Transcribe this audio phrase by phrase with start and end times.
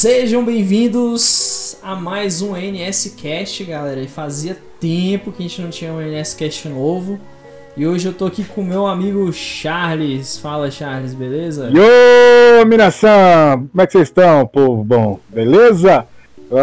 [0.00, 4.00] Sejam bem-vindos a mais um NS Cast, galera.
[4.00, 7.18] E fazia tempo que a gente não tinha um NS Cast novo.
[7.76, 10.38] E hoje eu tô aqui com meu amigo Charles.
[10.38, 11.72] Fala, Charles, beleza?
[11.74, 13.66] Yo, minação!
[13.72, 15.18] Como é que vocês estão, povo bom?
[15.28, 16.06] Beleza?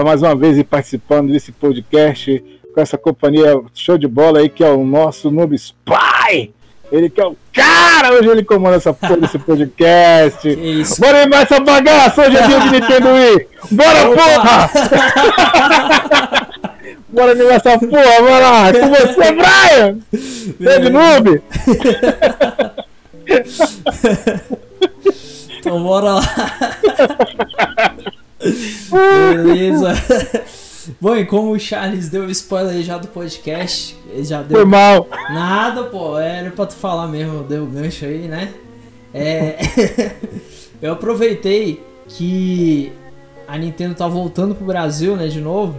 [0.06, 2.42] Mais uma vez participando desse podcast
[2.74, 6.54] com essa companhia show de bola aí que é o nosso Noob Spy.
[6.96, 10.48] Ele que é o cara, hoje ele comanda essa porra desse podcast.
[10.48, 11.02] Isso?
[11.02, 13.48] Bora animar essa bagaça, hoje é dia de Nintendo Wii.
[13.72, 14.70] Bora, Opa!
[14.72, 16.48] porra!
[17.12, 18.72] bora animar essa porra, bora lá.
[18.72, 19.98] Com você, Brian!
[20.58, 21.42] Teve noob?
[25.60, 26.22] então bora lá.
[29.34, 29.94] Beleza.
[31.00, 34.58] Bom, e como o Charles deu spoiler já do podcast, ele já deu.
[34.58, 35.08] Foi mal.
[35.30, 38.54] Nada, pô, era pra tu falar mesmo, deu o gancho aí, né?
[39.14, 39.58] É.
[40.82, 42.92] eu aproveitei que
[43.48, 45.76] a Nintendo tá voltando pro Brasil, né, de novo.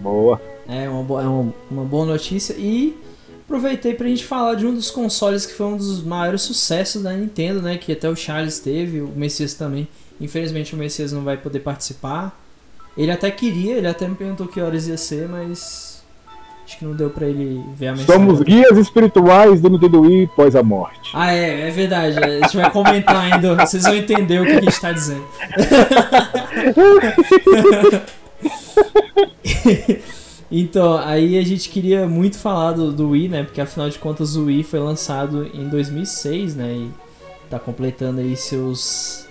[0.00, 0.40] Boa.
[0.68, 2.54] É uma, boa, é uma, uma boa notícia.
[2.58, 2.96] E
[3.44, 7.12] aproveitei pra gente falar de um dos consoles que foi um dos maiores sucessos da
[7.12, 7.78] Nintendo, né?
[7.78, 9.86] Que até o Charles teve, o Messias também.
[10.20, 12.45] Infelizmente o Messias não vai poder participar.
[12.96, 16.02] Ele até queria, ele até me perguntou que horas ia ser, mas
[16.64, 18.12] acho que não deu para ele ver a mensagem.
[18.12, 21.10] Somos guias espirituais do Nintendo Wii pós a morte.
[21.14, 22.18] Ah, é, é verdade.
[22.18, 25.26] A gente vai comentar ainda, vocês vão entender o que a gente tá dizendo.
[30.50, 33.42] então, aí a gente queria muito falar do, do Wii, né?
[33.44, 36.72] Porque afinal de contas o Wii foi lançado em 2006, né?
[36.72, 36.90] E
[37.48, 39.26] tá completando aí seus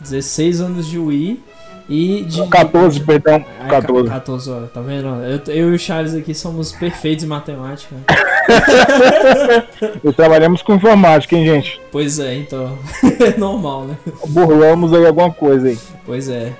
[0.00, 1.40] 16 anos de Wii.
[1.88, 3.04] E de, 14, de...
[3.04, 3.44] perdão.
[3.68, 4.08] 14.
[4.08, 5.08] 14, ó, tá vendo?
[5.24, 7.94] Eu, eu e o Charles aqui somos perfeitos em matemática.
[10.04, 11.80] e trabalhamos com informática, hein, gente?
[11.90, 12.78] Pois é, então.
[13.20, 13.96] é normal, né?
[14.28, 15.78] Burlamos aí alguma coisa aí.
[16.04, 16.52] Pois é.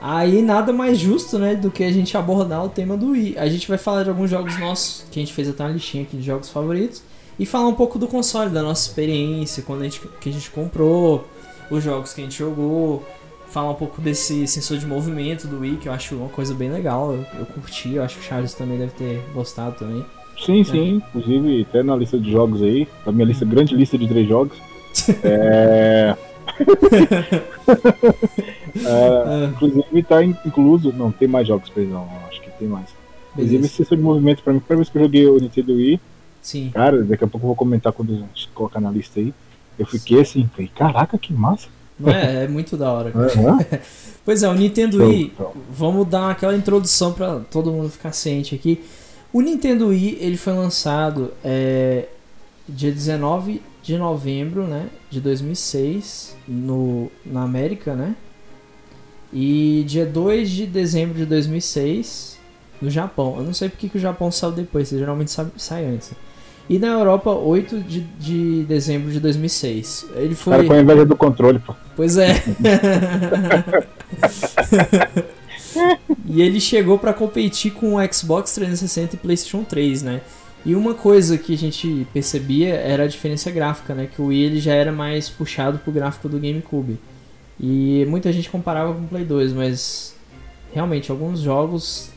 [0.00, 3.36] Aí nada mais justo, né, do que a gente abordar o tema do Wii.
[3.36, 6.04] A gente vai falar de alguns jogos nossos, que a gente fez até uma listinha
[6.04, 7.02] aqui de jogos favoritos.
[7.38, 10.50] E falar um pouco do console, da nossa experiência, quando a gente, que a gente
[10.50, 11.24] comprou,
[11.70, 13.04] os jogos que a gente jogou,
[13.50, 16.70] falar um pouco desse sensor de movimento do Wii, que eu acho uma coisa bem
[16.70, 17.12] legal.
[17.12, 20.04] Eu, eu curti, eu acho que o Charles também deve ter gostado também.
[20.44, 20.64] Sim, é.
[20.64, 21.02] sim.
[21.08, 24.56] Inclusive, até na lista de jogos aí, na minha lista, grande lista de três jogos.
[25.24, 26.16] é...
[28.86, 30.92] é, inclusive tá incluso.
[30.92, 32.08] Não, tem mais jogos, perdão.
[32.28, 32.86] Acho que tem mais.
[33.32, 36.00] Inclusive, esse sensor de movimento, pra mim, primeira vez que eu joguei o Nintendo Wii.
[36.40, 36.70] Sim.
[36.72, 39.34] Cara, daqui a pouco eu vou comentar quando a gente colocar na lista aí.
[39.78, 41.68] Eu fiquei assim, falei, caraca, que massa.
[41.98, 42.44] Não é?
[42.44, 43.12] É muito da hora.
[43.14, 43.58] Uhum.
[44.24, 45.32] pois é, o Nintendo Wii,
[45.70, 48.80] vamos dar aquela introdução para todo mundo ficar ciente aqui.
[49.32, 52.06] O Nintendo Wii, ele foi lançado é,
[52.68, 58.14] dia 19 de novembro, né, de 2006, no, na América, né?
[59.32, 62.38] E dia 2 de dezembro de 2006
[62.80, 63.36] no Japão.
[63.36, 66.10] Eu não sei porque que o Japão saiu depois, geralmente sai, sai antes.
[66.10, 66.16] Né?
[66.68, 70.06] E na Europa, 8 de, de dezembro de 2006.
[70.16, 70.52] Ele foi.
[70.52, 71.74] Cara, com a inveja do controle, pô.
[71.96, 72.34] Pois é.
[76.26, 80.20] e ele chegou para competir com o Xbox 360 e PlayStation 3, né?
[80.64, 84.06] E uma coisa que a gente percebia era a diferença gráfica, né?
[84.06, 86.98] Que o Wii ele já era mais puxado pro gráfico do GameCube.
[87.58, 90.14] E muita gente comparava com o Play 2, mas
[90.72, 92.10] realmente alguns jogos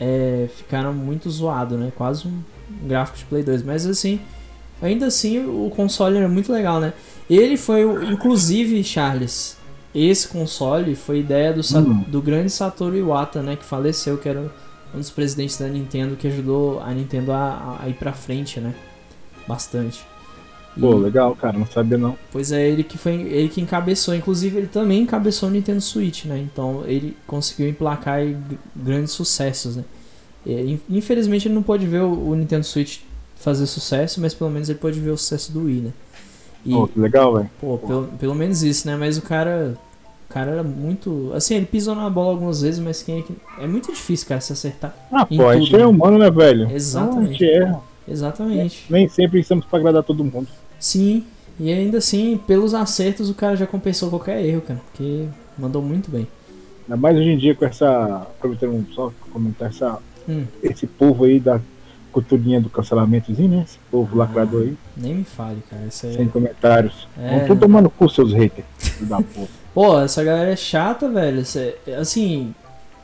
[0.00, 1.92] é, ficaram muito zoados, né?
[1.94, 2.40] Quase um
[2.84, 4.20] gráfico de Play 2, mas assim,
[4.80, 6.92] ainda assim o console era muito legal, né?
[7.28, 9.56] Ele foi, inclusive, Charles,
[9.94, 12.04] esse console foi ideia do, hum.
[12.08, 13.56] do grande Satoru Iwata, né?
[13.56, 14.50] Que faleceu, que era
[14.94, 18.74] um dos presidentes da Nintendo que ajudou a Nintendo a, a ir pra frente, né?
[19.46, 20.04] Bastante.
[20.76, 22.16] E, Pô, legal, cara, não sabia não.
[22.30, 26.24] Pois é, ele que foi ele que encabeçou, inclusive ele também encabeçou o Nintendo Switch,
[26.24, 26.38] né?
[26.38, 28.20] Então ele conseguiu emplacar
[28.74, 29.84] grandes sucessos, né?
[30.46, 33.00] É, infelizmente ele não pode ver o, Nintendo Switch
[33.36, 35.90] fazer sucesso, mas pelo menos ele pode ver o sucesso do Wii, né?
[36.64, 37.50] E, oh, que legal, velho.
[37.60, 38.96] Pô, pelo, pelo menos isso, né?
[38.96, 39.76] Mas o cara.
[40.28, 41.30] O cara era muito.
[41.34, 43.34] Assim, ele pisou na bola algumas vezes, mas quem é que.
[43.60, 44.94] É muito difícil, cara, se acertar.
[45.10, 46.70] Ah, pô, a gente é humano, né, velho?
[46.70, 47.44] Exatamente.
[47.44, 47.80] erra.
[48.06, 48.84] Exatamente.
[48.88, 50.48] Nem sempre estamos pra agradar todo mundo.
[50.78, 51.24] Sim,
[51.60, 54.80] e ainda assim, pelos acertos, o cara já compensou qualquer erro, cara.
[54.90, 55.26] Porque
[55.58, 56.26] mandou muito bem.
[56.84, 58.26] Ainda mais hoje em dia com essa.
[58.38, 60.44] Aproveitando só comentar essa Hum.
[60.62, 61.60] Esse povo aí da
[62.12, 63.64] culturinha do cancelamentozinho, né?
[63.66, 64.76] Esse povo ah, lacrador aí.
[64.96, 65.82] Nem me fale, cara.
[65.82, 65.90] Aí...
[65.90, 67.08] Sem comentários.
[67.18, 67.38] É...
[67.38, 68.66] Vão tudo tomando cu, seus haters.
[69.00, 69.48] da porra.
[69.74, 71.44] Pô, essa galera é chata, velho.
[71.46, 72.54] Cê, assim,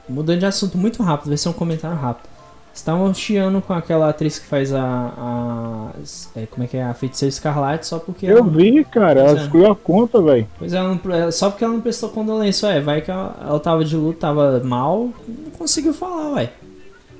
[0.07, 2.29] mudando de assunto muito rápido, vai ser um comentário rápido.
[2.75, 4.83] estavam chiando com aquela atriz que faz a.
[5.17, 5.91] a
[6.37, 6.85] é, como é que é?
[6.85, 8.27] A feiticeira escarlate só porque.
[8.27, 9.43] Eu ela, vi, cara, ela é.
[9.43, 10.47] excluiu a conta, velho.
[10.59, 12.81] Pois ela não, é, só porque ela não prestou condolência, ué.
[12.83, 16.53] Vai que ela, ela tava de luto, tava mal, não conseguiu falar, ué.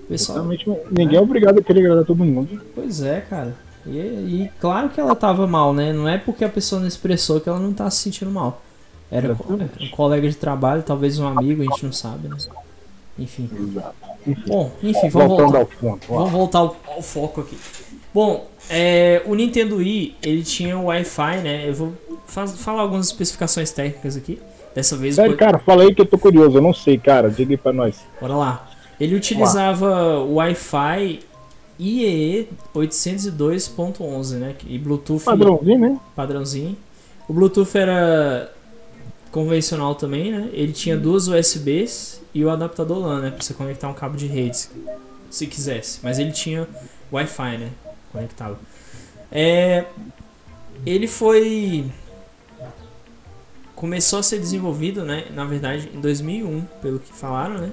[0.09, 2.61] Pessoal, Exatamente, ninguém é obrigado a querer agradar todo mundo.
[2.75, 3.55] pois é, cara.
[3.87, 5.93] E, e claro que ela tava mal, né?
[5.93, 8.63] Não é porque a pessoa não expressou que ela não tá se sentindo mal.
[9.11, 9.85] Era Exatamente.
[9.85, 12.37] um colega de trabalho, talvez um amigo, a gente não sabe, né?
[13.19, 13.49] Enfim.
[13.53, 13.95] Exato.
[14.47, 15.59] Bom, enfim, vamos voltar.
[15.59, 16.07] ao ponto.
[16.09, 17.57] Vamos voltar ao, ao foco aqui.
[18.13, 21.69] Bom, é, o Nintendo Wii, ele tinha o Wi-Fi, né?
[21.69, 21.93] Eu vou
[22.27, 24.41] faz- falar algumas especificações técnicas aqui.
[24.75, 27.31] Dessa vez, Sério, vou- cara, fala aí que eu tô curioso, eu não sei, cara.
[27.31, 28.01] Diga aí pra nós.
[28.21, 28.68] bora lá.
[29.01, 31.21] Ele utilizava Wi-Fi
[31.79, 34.57] IEE 802.11, né?
[34.67, 36.01] E Bluetooth Padrãozinho, né?
[36.17, 36.77] padrãozinho.
[37.29, 38.53] O Bluetooth era
[39.31, 40.49] convencional também, né?
[40.53, 43.31] Ele tinha duas USBs e o adaptador LAN, né?
[43.31, 44.69] Pra você conectar um cabo de rede,
[45.31, 46.01] se quisesse.
[46.03, 46.67] Mas ele tinha
[47.13, 47.71] Wi-Fi, né?
[48.11, 48.59] Conectado.
[49.31, 49.85] É,
[50.85, 51.85] ele foi
[53.77, 55.27] começou a ser desenvolvido, né?
[55.33, 57.73] Na verdade, em 2001, pelo que falaram, né?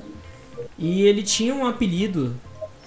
[0.78, 2.34] E ele tinha um apelido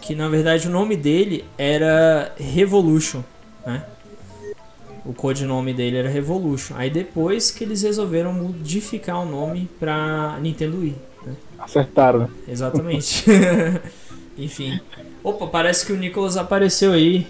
[0.01, 3.23] que, na verdade, o nome dele era Revolution,
[3.67, 3.85] né?
[5.05, 6.75] O codinome dele era Revolution.
[6.77, 10.97] Aí depois que eles resolveram modificar o nome pra Nintendo Wii.
[11.25, 11.35] né?
[11.59, 12.29] Acertaram, né?
[12.47, 13.25] Exatamente.
[14.37, 14.79] Enfim.
[15.25, 17.27] Opa, parece que o Nicolas apareceu aí.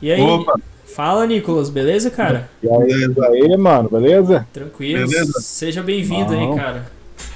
[0.00, 0.20] E aí?
[0.20, 0.58] Opa.
[0.94, 2.50] Fala, Nicolas, beleza, cara?
[2.62, 4.46] E aí, mano, beleza?
[4.52, 5.08] Tranquilo.
[5.08, 5.40] Beleza?
[5.40, 6.90] Seja bem-vindo aí, cara.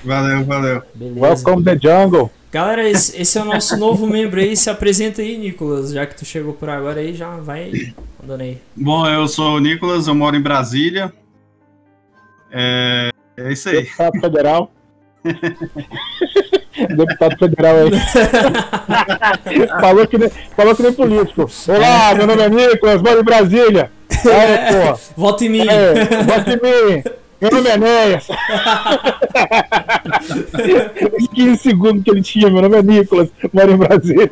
[0.07, 0.83] Valeu, valeu.
[0.95, 1.21] Beleza.
[1.21, 2.31] Welcome the jungle.
[2.53, 4.57] Galera, esse, esse é o nosso novo membro aí.
[4.57, 5.91] Se apresenta aí, Nicolas.
[5.91, 7.73] Já que tu chegou por agora aí, já vai
[8.21, 8.59] mandando aí.
[8.75, 11.13] Bom, eu sou o Nicolas, eu moro em Brasília.
[12.53, 13.83] É, é isso aí.
[13.83, 14.73] Deputado federal.
[16.97, 17.91] Deputado federal aí.
[19.81, 21.51] falou, que nem, falou que nem político.
[21.69, 23.91] Olá, meu nome é Nicolas, moro em Brasília.
[24.25, 24.99] Aí, pô.
[25.17, 25.67] Volta em mim.
[25.69, 27.03] É, vote em mim.
[27.53, 28.27] Meu nome é Enéas.
[31.21, 34.31] Os 15 segundos que ele tinha, meu nome é Nicolas, moro em Brasília.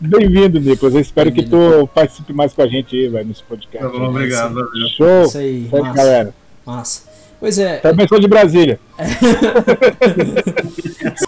[0.00, 0.94] Bem-vindo, Nicolas.
[0.94, 3.86] Eu espero que tu participe mais com a gente aí, velho, nesse podcast.
[3.90, 4.68] Tá bom, obrigado, valeu.
[4.96, 5.22] Show.
[5.24, 5.96] Isso aí, Certo, massa.
[5.96, 6.34] galera.
[6.66, 7.08] Massa.
[7.40, 8.78] Pois é, Também sou de Brasília.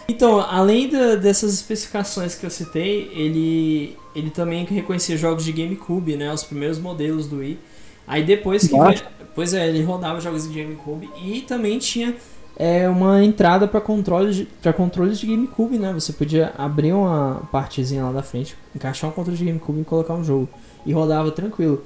[0.07, 6.15] Então, além da- dessas especificações que eu citei, ele, ele também reconhecia jogos de GameCube,
[6.15, 6.31] né?
[6.31, 7.57] Os primeiros modelos do Wii.
[8.05, 8.77] Aí depois que.
[8.77, 9.03] Nossa.
[9.33, 12.15] Pois é, ele rodava jogos de GameCube e também tinha
[12.57, 15.93] é, uma entrada para controles, de- controles de GameCube, né?
[15.93, 20.13] Você podia abrir uma partezinha lá da frente, encaixar um controle de GameCube e colocar
[20.13, 20.49] um jogo.
[20.85, 21.83] E rodava tranquilo.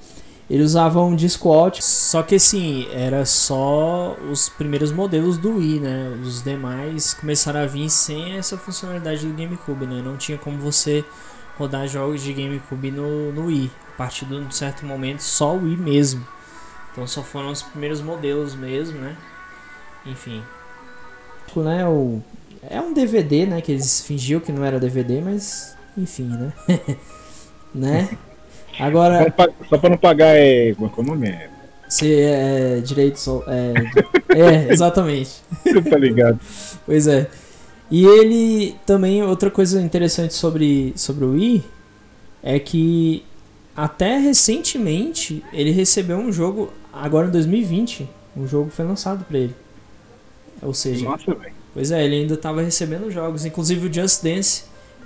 [0.49, 5.79] Ele usava um disco óptico, só que assim, era só os primeiros modelos do Wii,
[5.79, 6.19] né?
[6.21, 10.01] Os demais começaram a vir sem essa funcionalidade do GameCube, né?
[10.03, 11.03] Não tinha como você
[11.57, 13.71] rodar jogos de GameCube no, no Wii.
[13.93, 16.25] A partir de um certo momento, só o Wii mesmo.
[16.95, 19.17] Então só foram os primeiros modelos mesmo, né?
[20.05, 20.41] Enfim.
[21.57, 22.21] Né, o,
[22.69, 23.59] é um DVD, né?
[23.61, 26.53] Que eles fingiam que não era DVD, mas enfim, né?
[27.75, 28.09] né?
[28.79, 29.33] Agora.
[29.69, 31.27] Só pra- não pagar, é, como é que é o nome?
[31.27, 31.49] É,
[31.89, 33.27] Se é direitos.
[33.47, 33.73] É,
[34.39, 35.41] é, exatamente.
[35.89, 36.39] tá ligado?
[36.85, 37.27] Pois é.
[37.89, 41.63] E ele também, outra coisa interessante sobre, sobre o Wii
[42.43, 43.23] é que
[43.75, 49.55] até recentemente ele recebeu um jogo, agora em 2020, um jogo foi lançado pra ele.
[50.61, 51.35] Ou seja, Nossa,
[51.73, 54.63] pois é, ele ainda estava recebendo jogos, inclusive o Just Dance.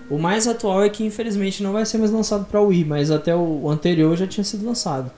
[0.10, 3.36] O mais atual é que infelizmente não vai ser mais lançado pra Wii, mas até
[3.36, 5.12] o, anterior já tinha sido lançado.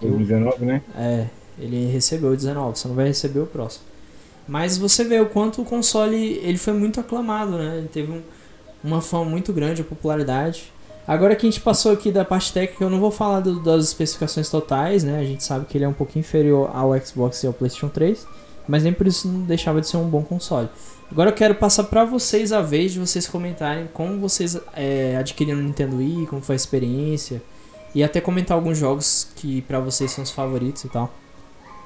[0.00, 0.82] 2019, né?
[0.96, 1.26] É,
[1.58, 3.84] ele recebeu o 19, você não vai receber o próximo.
[4.46, 7.78] Mas você vê o quanto o console ele foi muito aclamado, né?
[7.78, 8.22] Ele teve um-
[8.82, 10.72] uma fama muito grande, a popularidade.
[11.06, 13.84] Agora que a gente passou aqui da parte técnica, eu não vou falar do- das
[13.86, 15.18] especificações totais, né?
[15.18, 18.26] A gente sabe que ele é um pouquinho inferior ao Xbox e ao PlayStation 3,
[18.68, 20.68] mas nem por isso não deixava de ser um bom console.
[21.10, 25.58] Agora eu quero passar pra vocês a vez de vocês comentarem como vocês é, adquiriram
[25.58, 27.42] o Nintendo Wii, como foi a experiência,
[27.94, 31.12] e até comentar alguns jogos que pra vocês são os favoritos e tal.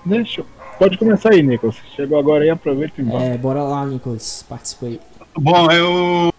[0.04, 0.42] Deixa.
[0.42, 0.46] eu-
[0.78, 1.74] Pode começar aí, Nicolas.
[1.96, 3.24] Chegou agora aí, aproveita e embora.
[3.24, 5.00] É, bora lá, Nicolas, participa aí.
[5.38, 6.30] Bom, eu,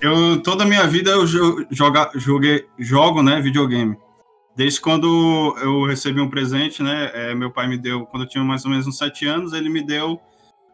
[0.00, 3.96] eu toda a minha vida eu jo- joga, joguei, jogo, né, videogame.
[4.56, 8.42] Desde quando eu recebi um presente, né, é, meu pai me deu, quando eu tinha
[8.42, 10.20] mais ou menos uns 7 anos, ele me deu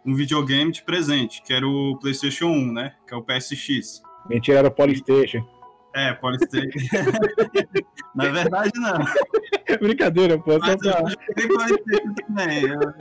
[0.06, 4.02] um videogame de presente, que era o PlayStation 1, né, que é o PSX.
[4.28, 5.46] Mentira, era Polystation.
[5.94, 6.18] É,
[6.50, 6.68] ser.
[8.16, 8.98] Na verdade, não.
[9.80, 10.52] Brincadeira, pô.
[10.54, 11.08] Só Mas eu pra...
[11.08, 12.64] joguei PlayStation também.
[12.64, 12.94] eu-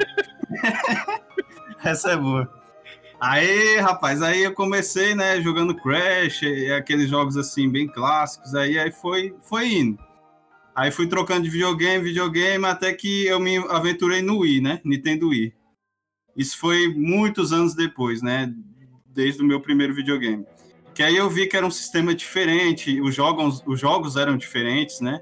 [1.83, 2.62] Essa é boa.
[3.25, 6.41] Aí, rapaz, aí eu comecei, né, jogando Crash,
[6.77, 9.97] aqueles jogos assim bem clássicos, aí, aí foi, foi indo.
[10.75, 15.29] Aí fui trocando de videogame, videogame, até que eu me aventurei no Wii, né, Nintendo
[15.29, 15.53] Wii.
[16.35, 18.53] Isso foi muitos anos depois, né,
[19.05, 20.45] desde o meu primeiro videogame.
[20.93, 24.99] Que aí eu vi que era um sistema diferente, os jogos, os jogos eram diferentes,
[24.99, 25.21] né?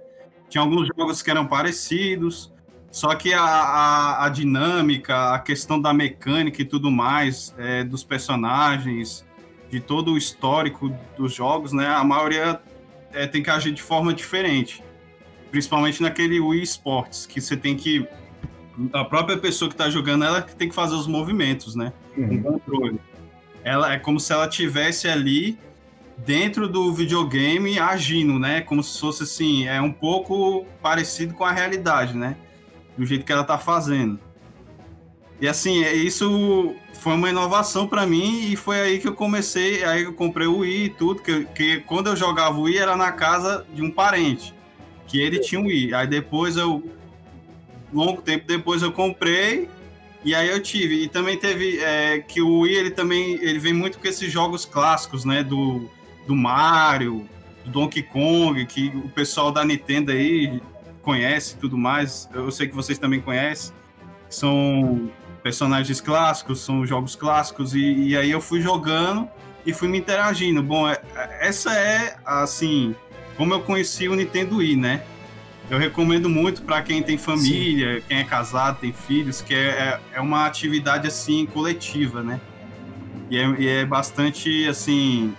[0.50, 2.52] Tinha alguns jogos que eram parecidos,
[2.92, 8.04] só que a, a, a, dinâmica, a questão da mecânica e tudo mais, é, dos
[8.04, 9.26] personagens,
[9.70, 11.88] de todo o histórico dos jogos, né?
[11.88, 12.60] A maioria
[13.14, 14.84] é, tem que agir de forma diferente.
[15.50, 18.06] Principalmente naquele Wii Sports, que você tem que.
[18.92, 21.94] A própria pessoa que está jogando, ela tem que fazer os movimentos, né?
[22.18, 22.42] Uhum.
[22.42, 23.00] Com controle.
[23.64, 25.58] Ela é como se ela tivesse ali
[26.18, 28.60] dentro do videogame agindo, né?
[28.62, 32.36] Como se fosse assim, é um pouco parecido com a realidade, né?
[33.02, 34.20] Do jeito que ela tá fazendo.
[35.40, 39.84] E assim, é, isso foi uma inovação para mim e foi aí que eu comecei,
[39.84, 42.96] aí eu comprei o Wii e tudo, que, que quando eu jogava o Wii era
[42.96, 44.54] na casa de um parente,
[45.08, 45.96] que ele tinha um Wii.
[45.96, 46.84] Aí depois eu,
[47.92, 49.68] longo tempo depois eu comprei
[50.24, 51.02] e aí eu tive.
[51.02, 54.64] E também teve é, que o Wii, ele também, ele vem muito com esses jogos
[54.64, 55.90] clássicos, né, do,
[56.28, 57.28] do Mario,
[57.66, 60.62] do Donkey Kong, que o pessoal da Nintendo aí
[61.02, 63.74] conhece e tudo mais, eu sei que vocês também conhecem,
[64.30, 65.10] são
[65.44, 69.28] personagens clássicos, são jogos clássicos, e, e aí eu fui jogando
[69.66, 70.62] e fui me interagindo.
[70.62, 71.02] Bom, é,
[71.40, 72.96] essa é, assim,
[73.36, 75.04] como eu conheci o Nintendo Wii, né?
[75.70, 78.06] Eu recomendo muito para quem tem família, Sim.
[78.08, 82.42] quem é casado, tem filhos, que é, é, é uma atividade, assim, coletiva, né?
[83.30, 85.34] E é, e é bastante, assim,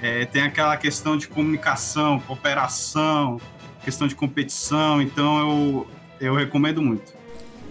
[0.00, 3.40] é, tem aquela questão de comunicação, cooperação,
[3.84, 5.86] questão de competição, então eu,
[6.20, 7.12] eu recomendo muito.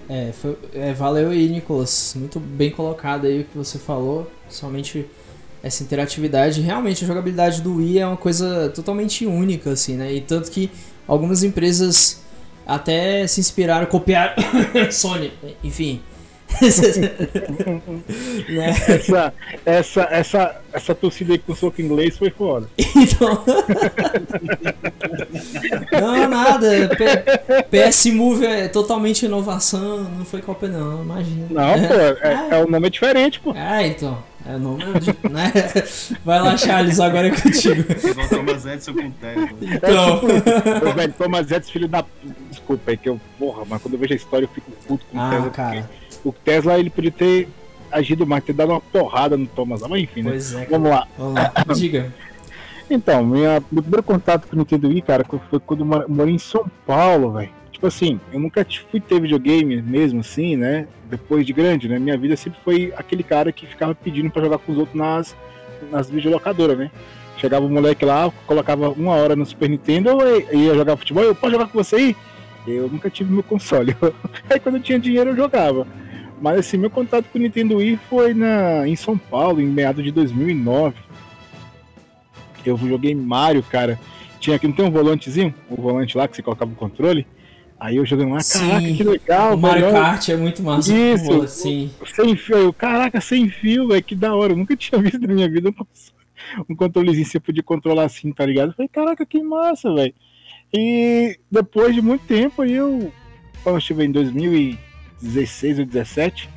[0.07, 2.13] É, foi, é, valeu aí, Nicolas.
[2.17, 4.29] Muito bem colocado aí o que você falou.
[4.49, 5.05] Somente
[5.63, 6.61] essa interatividade.
[6.61, 10.13] Realmente, a jogabilidade do Wii é uma coisa totalmente única, assim, né?
[10.13, 10.69] E tanto que
[11.07, 12.21] algumas empresas
[12.65, 14.35] até se inspiraram, copiaram
[14.91, 15.31] Sony,
[15.63, 16.01] enfim,
[18.49, 18.69] né?
[18.87, 19.33] essa,
[19.65, 22.67] essa, essa, essa torcida aí com soco inglês foi foda.
[22.77, 23.43] Então.
[26.01, 26.89] não, nada.
[26.95, 27.05] P
[27.69, 31.47] PS Move é totalmente inovação, não foi cópia, não, imagina.
[31.49, 33.53] Não, pô, é, é, é, o nome é diferente, pô.
[33.53, 34.17] É, então.
[34.45, 34.83] É o nome,
[35.31, 35.53] né?
[36.25, 37.85] Vai lá, Charles, agora é contigo.
[38.05, 39.49] Igual Thomas Edison com Tesla.
[39.61, 40.15] Então.
[40.17, 42.03] É, tipo, velho, Thomas Edison, filho da.
[42.49, 43.21] Desculpa, é que eu.
[43.39, 45.49] Porra, mas quando eu vejo a história eu fico puto com ah, Tesla.
[45.49, 45.81] Cara.
[45.81, 47.47] Porque o Tesla ele podia ter
[47.91, 50.31] agido mais, ter dado uma porrada no Thomas, mas enfim, né?
[50.31, 51.07] Pois é, Vamos lá.
[51.17, 51.53] Vamos lá.
[51.75, 52.13] Diga.
[52.89, 56.39] Então, minha, meu primeiro contato com o Nintendo Wii, cara, foi quando eu morei em
[56.39, 57.49] São Paulo, velho.
[57.71, 60.87] Tipo assim, eu nunca fui ter videogame mesmo assim, né?
[61.09, 61.99] Depois de grande, né?
[61.99, 65.35] Minha vida sempre foi aquele cara que ficava pedindo para jogar com os outros nas,
[65.91, 66.91] nas videolocadoras, né?
[67.37, 70.11] Chegava o um moleque lá, colocava uma hora no Super Nintendo,
[70.51, 72.15] e ia jogar futebol, eu posso jogar com você aí?
[72.65, 73.95] Eu nunca tive meu console.
[74.49, 75.85] aí quando eu tinha dinheiro eu jogava.
[76.43, 80.03] Mas assim, meu contato com o Nintendo Wii foi na, em São Paulo, em meados
[80.03, 80.93] de 2009.
[82.65, 83.97] Eu joguei Mario, cara.
[84.41, 85.55] Tinha aqui, não tem um volantezinho?
[85.69, 87.25] O volante lá que você colocava o controle?
[87.79, 89.53] Aí eu joguei lá, caraca, que legal.
[89.53, 90.93] O Mario Kart é muito massa.
[90.93, 91.89] Isso, assim.
[92.13, 92.57] sem fio.
[92.57, 94.51] Eu, caraca, sem fio, velho, que da hora.
[94.51, 95.73] Eu nunca tinha visto na minha vida
[96.67, 98.71] um controlezinho você podia controlar assim, tá ligado?
[98.71, 100.13] Eu falei, caraca, que massa, velho.
[100.73, 103.13] E depois de muito tempo, aí eu,
[103.63, 104.92] quando eu estive em 2000 e
[105.23, 106.49] 16 ou 17.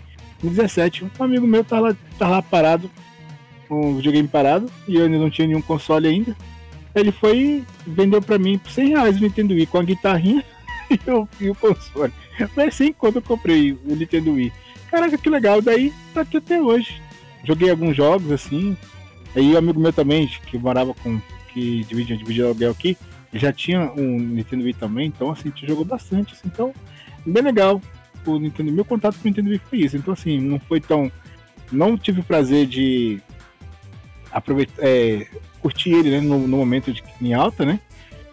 [0.43, 2.91] Em 17, um amigo meu tava lá, tava lá parado,
[3.71, 6.37] um videogame parado, e eu ainda não tinha nenhum console ainda.
[6.95, 10.45] Ele foi e vendeu pra mim por 100 reais o Nintendo Wii com a guitarrinha
[10.91, 12.13] e o, e o console.
[12.55, 14.53] Foi assim quando eu comprei o Nintendo Wii.
[14.91, 15.61] Caraca, que legal.
[15.61, 17.01] Daí tá aqui até hoje.
[17.45, 18.77] Joguei alguns jogos assim.
[19.35, 21.21] Aí o amigo meu também, que morava com.
[21.53, 22.97] que dividia, dividia aluguel aqui,
[23.33, 26.33] já tinha um Nintendo Wii também, então assim, a gente jogou bastante.
[26.33, 26.73] Assim, então,
[27.27, 27.81] bem legal
[28.27, 29.97] o Nintendo, meu contato com o Nintendo Wii foi isso.
[29.97, 31.11] Então, assim, não foi tão.
[31.71, 33.21] Não tive o prazer de
[34.31, 35.27] aproveitar, é,
[35.61, 37.81] curtir ele né, no, no, momento de, em alta, né?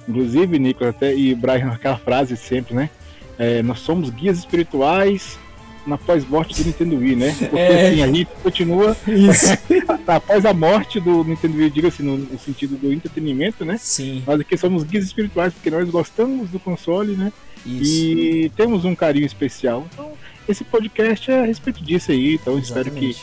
[0.07, 2.89] Inclusive, Nicolas até, e o Brian, aquela frase sempre, né?
[3.37, 5.39] É, nós somos guias espirituais
[5.85, 7.35] na pós-morte do Nintendo Wii, né?
[7.39, 7.87] Porque é...
[7.87, 8.97] assim, a gente continua
[10.07, 13.77] após a morte do Nintendo Wii, diga-se no, no, sentido do entretenimento, né?
[13.77, 14.23] Sim.
[14.25, 17.31] Nós aqui somos guias espirituais porque nós gostamos do console, né?
[17.65, 18.05] Isso.
[18.05, 19.87] E temos um carinho especial.
[19.93, 20.11] Então,
[20.47, 22.35] esse podcast é a respeito disso aí.
[22.35, 23.09] Então, Exatamente.
[23.09, 23.15] espero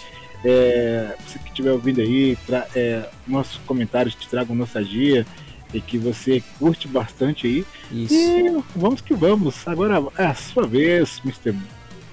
[0.43, 2.37] que é, você que estiver ouvindo aí,
[2.75, 5.27] é, nossos comentários te tragam nostalgia
[5.73, 7.67] e que você curte bastante aí.
[7.93, 8.15] Isso.
[8.15, 9.67] E vamos que vamos.
[9.67, 11.57] Agora é a sua vez, Mr.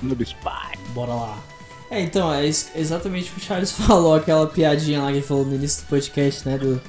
[0.01, 0.77] Noob Spy.
[0.93, 1.43] Bora lá.
[1.89, 5.45] É, então, é exatamente o que o Charles falou, aquela piadinha lá que ele falou
[5.45, 6.57] no início do podcast, né?
[6.57, 6.81] Do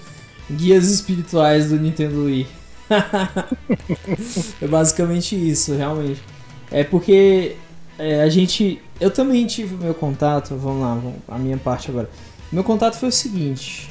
[0.50, 2.46] Guias Espirituais do Nintendo Wii.
[4.62, 6.22] é basicamente isso, realmente.
[6.70, 7.56] É porque
[7.98, 8.80] é, a gente.
[9.00, 12.08] Eu também tive o meu contato, vamos lá, vamos, a minha parte agora.
[12.50, 13.90] Meu contato foi o seguinte: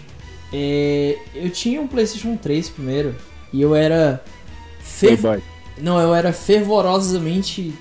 [0.51, 3.15] é, eu tinha um PlayStation 3 primeiro
[3.51, 4.23] e eu era.
[4.79, 5.19] Fer...
[5.77, 7.73] Não, eu era fervorosamente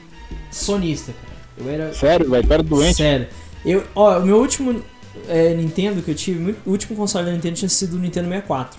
[0.50, 1.36] sonista, cara.
[1.58, 1.94] Eu era.
[1.94, 2.46] Sério, velho?
[2.46, 2.96] Tu era doente?
[2.96, 3.28] Sério.
[3.64, 4.82] Eu, ó, o meu último
[5.28, 8.78] é, Nintendo que eu tive, o último console da Nintendo tinha sido o Nintendo 64.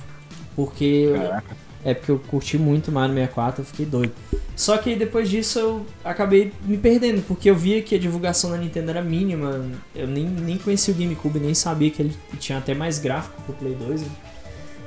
[0.55, 1.11] Porque.
[1.13, 1.66] Caraca.
[1.87, 4.11] É porque eu curti muito Mario 64, eu fiquei doido.
[4.57, 8.57] Só que depois disso eu acabei me perdendo, porque eu via que a divulgação da
[8.57, 9.65] Nintendo era mínima.
[9.95, 13.53] Eu nem, nem conhecia o GameCube, nem sabia que ele tinha até mais gráfico pro
[13.53, 14.01] Play 2.
[14.01, 14.07] Né?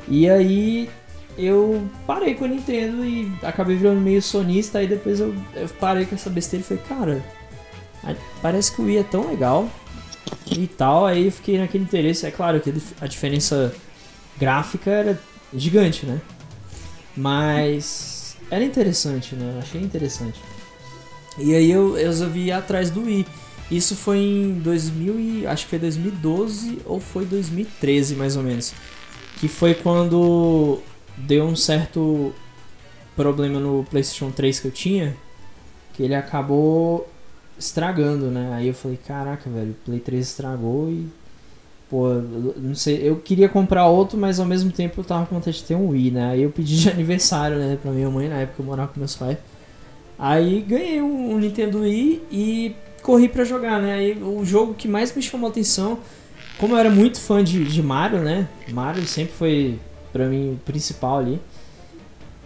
[0.09, 0.91] E aí
[1.39, 4.81] eu parei com a Nintendo e acabei virando meio sonista.
[4.81, 7.25] Aí depois eu, eu parei com essa besteira e falei, cara,
[8.43, 9.71] parece que o Wii é tão legal
[10.55, 11.07] e tal.
[11.07, 12.27] Aí eu fiquei naquele interesse.
[12.27, 13.75] É claro que a diferença
[14.39, 15.21] gráfica era
[15.55, 16.21] gigante, né?
[17.21, 19.53] Mas era interessante, né?
[19.55, 20.41] Eu achei interessante.
[21.39, 23.27] E aí eu, eu resolvi ir atrás do Wii.
[23.71, 28.73] Isso foi em 2000 e, acho que foi 2012 ou foi 2013 mais ou menos.
[29.39, 30.81] Que foi quando
[31.17, 32.35] deu um certo
[33.15, 35.17] problema no PlayStation 3 que eu tinha,
[35.93, 37.09] que ele acabou
[37.59, 38.55] estragando, né?
[38.55, 41.07] Aí eu falei, caraca, velho, o Play 3 estragou e
[41.91, 42.09] Pô,
[42.57, 45.65] não sei, eu queria comprar outro, mas ao mesmo tempo eu tava com vontade de
[45.65, 46.31] ter um Wii, né?
[46.31, 49.17] Aí eu pedi de aniversário, né, pra minha mãe, na época eu morava com meus
[49.17, 49.37] pais.
[50.17, 53.95] Aí ganhei um, um Nintendo Wii e corri para jogar, né?
[53.95, 55.99] Aí o jogo que mais me chamou atenção,
[56.59, 58.49] como eu era muito fã de, de Mario, né?
[58.71, 59.79] Mario sempre foi
[60.13, 61.41] pra mim o principal ali.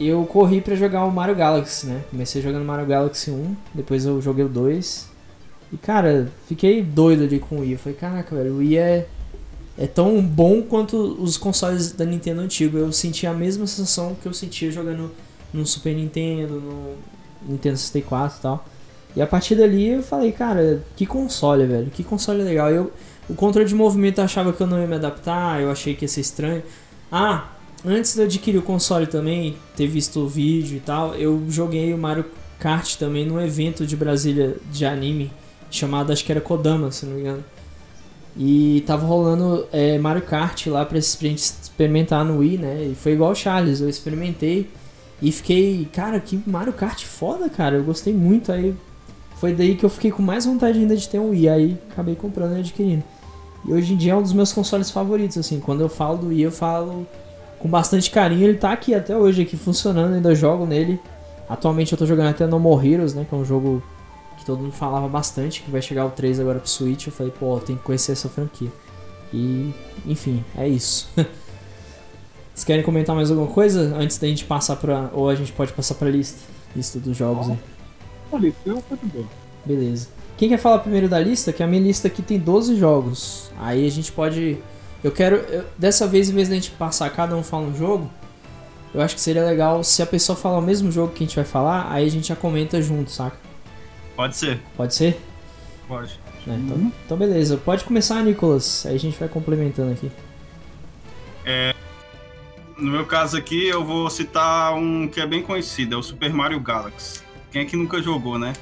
[0.00, 2.00] Eu corri para jogar o Mario Galaxy, né?
[2.10, 5.08] Comecei jogando Mario Galaxy 1, depois eu joguei o 2.
[5.70, 7.72] E cara, fiquei doido ali com o Wii.
[7.72, 9.06] Eu falei, caraca, velho, o Wii é
[9.76, 12.78] é tão bom quanto os consoles da Nintendo antigo.
[12.78, 15.10] Eu senti a mesma sensação que eu sentia jogando
[15.52, 16.94] no Super Nintendo, no
[17.48, 18.64] Nintendo 64 e tal.
[19.16, 22.70] E a partir dali eu falei, cara, que console, velho, que console legal.
[22.70, 22.92] Eu,
[23.28, 26.04] o controle de movimento eu achava que eu não ia me adaptar, eu achei que
[26.04, 26.62] ia ser estranho.
[27.10, 27.48] Ah,
[27.84, 31.94] antes de eu adquirir o console também, ter visto o vídeo e tal, eu joguei
[31.94, 32.24] o Mario
[32.58, 35.32] Kart também num evento de Brasília de anime,
[35.70, 37.44] chamado, acho que era Kodama, se não me engano.
[38.36, 42.88] E tava rolando é, Mario Kart lá pra, gente experimentar no Wii, né?
[42.90, 44.68] E foi igual o Charles, eu experimentei
[45.22, 47.76] e fiquei, cara, que Mario Kart foda, cara.
[47.76, 48.50] Eu gostei muito.
[48.50, 48.74] Aí
[49.36, 51.48] foi daí que eu fiquei com mais vontade ainda de ter um Wii.
[51.48, 53.04] Aí acabei comprando e adquirindo.
[53.66, 55.60] E hoje em dia é um dos meus consoles favoritos, assim.
[55.60, 57.06] Quando eu falo do Wii, eu falo
[57.58, 58.42] com bastante carinho.
[58.42, 61.00] Ele tá aqui até hoje, aqui funcionando, ainda jogo nele.
[61.48, 63.24] Atualmente eu tô jogando até No More Heroes, né?
[63.28, 63.82] Que é um jogo
[64.44, 67.06] que todo mundo falava bastante, que vai chegar o 3 agora pro Switch.
[67.06, 68.70] Eu falei, pô, tem que conhecer essa franquia.
[69.32, 69.72] E,
[70.06, 71.08] enfim, é isso.
[72.54, 75.10] Vocês querem comentar mais alguma coisa antes da gente passar pra.
[75.12, 76.38] Ou a gente pode passar pra lista?
[76.76, 77.58] Lista dos jogos aí.
[78.32, 79.26] A lista eu bem.
[79.64, 80.08] Beleza.
[80.36, 81.52] Quem quer falar primeiro da lista?
[81.52, 83.50] Que a minha lista aqui tem 12 jogos.
[83.58, 84.58] Aí a gente pode.
[85.02, 85.36] Eu quero.
[85.36, 88.08] Eu, dessa vez, em vez da gente passar, cada um fala um jogo.
[88.92, 91.34] Eu acho que seria legal se a pessoa falar o mesmo jogo que a gente
[91.34, 93.43] vai falar, aí a gente já comenta junto, saca?
[94.16, 94.60] Pode ser.
[94.76, 95.20] Pode ser?
[95.88, 96.18] Pode.
[96.46, 97.56] É, então, então, beleza.
[97.56, 98.86] Pode começar, Nicolas.
[98.86, 100.10] Aí a gente vai complementando aqui.
[101.44, 101.74] É,
[102.78, 106.32] no meu caso aqui, eu vou citar um que é bem conhecido, é o Super
[106.32, 107.22] Mario Galaxy.
[107.50, 108.52] Quem é que nunca jogou, né?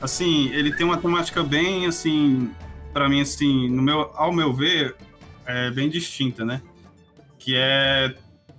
[0.00, 2.50] Assim, ele tem uma temática bem, assim,
[2.92, 4.96] para mim, assim, no meu, ao meu ver,
[5.46, 6.62] é bem distinta, né?
[7.38, 8.14] Que é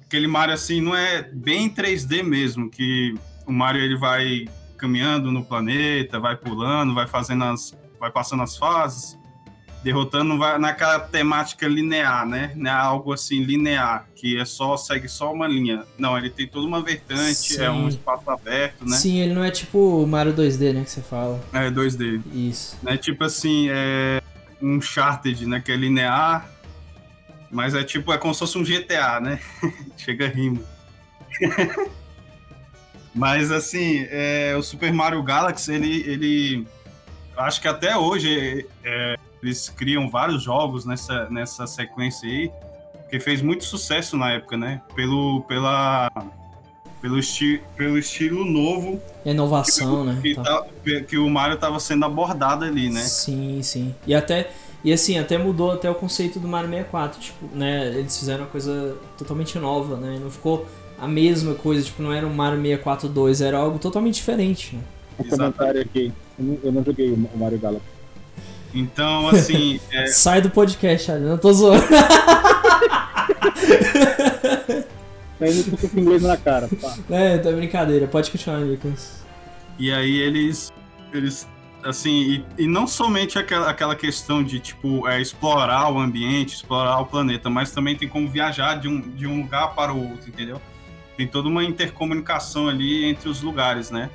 [0.06, 5.44] aquele Mario, assim, não é bem 3D mesmo, que o Mario, ele vai caminhando no
[5.44, 7.76] planeta, vai pulando, vai fazendo as.
[8.00, 9.18] vai passando as fases,
[9.86, 12.52] derrotando vai naquela temática linear, né?
[12.56, 15.84] Não é algo assim linear, que é só, segue só uma linha.
[15.96, 17.62] Não, ele tem toda uma vertente, Sim.
[17.62, 18.98] é um espaço aberto, né?
[18.98, 21.40] Sim, ele não é tipo o Mario 2D, né, que você fala.
[21.54, 22.20] É, 2D.
[22.34, 22.78] Isso.
[22.84, 24.24] É tipo assim, é
[24.60, 26.50] um Charted, né, que é linear,
[27.52, 29.40] mas é tipo, é como se fosse um GTA, né?
[29.96, 30.64] Chega rimo.
[33.16, 36.68] Mas assim, é, o Super Mario Galaxy, ele, ele
[37.38, 42.52] acho que até hoje é, eles criam vários jogos nessa, nessa sequência aí,
[43.10, 44.82] que fez muito sucesso na época, né?
[44.94, 46.12] Pelo, pela,
[47.02, 49.02] pelo, esti pelo estilo novo.
[49.24, 50.20] Inovação, que, né?
[50.22, 50.66] Que, tá.
[51.08, 53.02] que o Mario estava sendo abordado ali, né?
[53.02, 53.96] Sim, sim.
[54.06, 54.52] E até.
[54.84, 57.88] E assim, até mudou até o conceito do Mario 64, tipo, né?
[57.88, 60.20] Eles fizeram uma coisa totalmente nova, né?
[60.22, 60.68] Não ficou
[61.00, 64.76] a mesma coisa, tipo, não era um Mario 64 2, era algo totalmente diferente.
[64.76, 64.82] Né?
[65.20, 67.96] Um comentário aqui, eu não, eu não joguei o Mario Galaxy.
[68.74, 69.80] Então, assim.
[69.92, 71.84] é, Sai do podcast, Ali, não tô zoando.
[75.40, 76.70] Saindo com o inglês na cara.
[76.82, 76.96] Pá.
[77.10, 78.08] É, tá brincadeira.
[78.08, 79.24] Pode continuar, Nicolas.
[79.80, 80.72] E aí eles.
[81.14, 81.48] Eles.
[81.84, 87.00] Assim, e, e não somente aquela, aquela questão de, tipo, é, explorar o ambiente, explorar
[87.00, 90.28] o planeta, mas também tem como viajar de um, de um lugar para o outro,
[90.30, 90.60] entendeu?
[91.18, 94.10] Tem toda uma intercomunicação ali entre os lugares, né?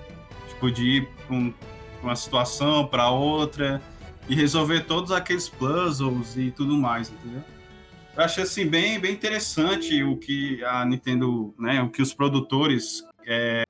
[0.49, 1.55] Tipo, de ir pra um-
[2.03, 3.81] uma situação para outra
[4.29, 7.43] e resolver todos aqueles puzzles e tudo mais, entendeu?
[8.17, 13.03] Eu achei assim bem, bem interessante o que a Nintendo, né, o que os produtores
[13.27, 13.63] é,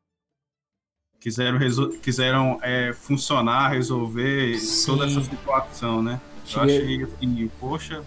[1.21, 1.59] quiseram,
[2.03, 4.87] quiseram é, funcionar, resolver Sim.
[4.87, 6.21] toda essa situação, né?
[6.43, 8.03] Eu Cheguei- achei assim, poxa,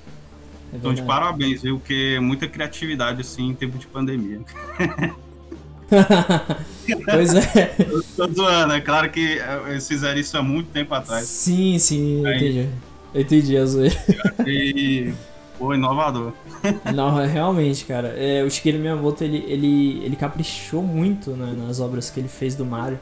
[0.73, 1.77] É então de parabéns, viu?
[1.77, 4.41] Porque é muita criatividade assim em tempo de pandemia.
[7.05, 7.75] pois é.
[7.79, 11.25] Eu tô zoando, é claro que é, eles fizeram isso há muito tempo atrás.
[11.25, 12.37] Sim, sim, eu Aí.
[12.37, 12.69] entendi.
[13.13, 13.95] Eu entendi a zoeira.
[14.47, 15.13] E
[15.59, 16.33] foi inovador.
[16.93, 18.07] Não, realmente, cara.
[18.17, 22.55] É, o Shigeru Miyamoto, ele, ele, ele caprichou muito né, nas obras que ele fez
[22.55, 22.99] do Mario.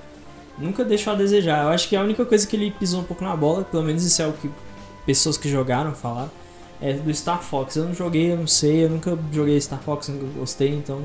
[0.59, 1.63] Nunca deixou a desejar.
[1.63, 4.05] Eu acho que a única coisa que ele pisou um pouco na bola, pelo menos
[4.05, 4.49] isso é o que
[5.05, 6.29] pessoas que jogaram falaram,
[6.81, 7.75] é do Star Fox.
[7.75, 11.01] Eu não joguei, eu não sei, eu nunca joguei Star Fox, nunca gostei, então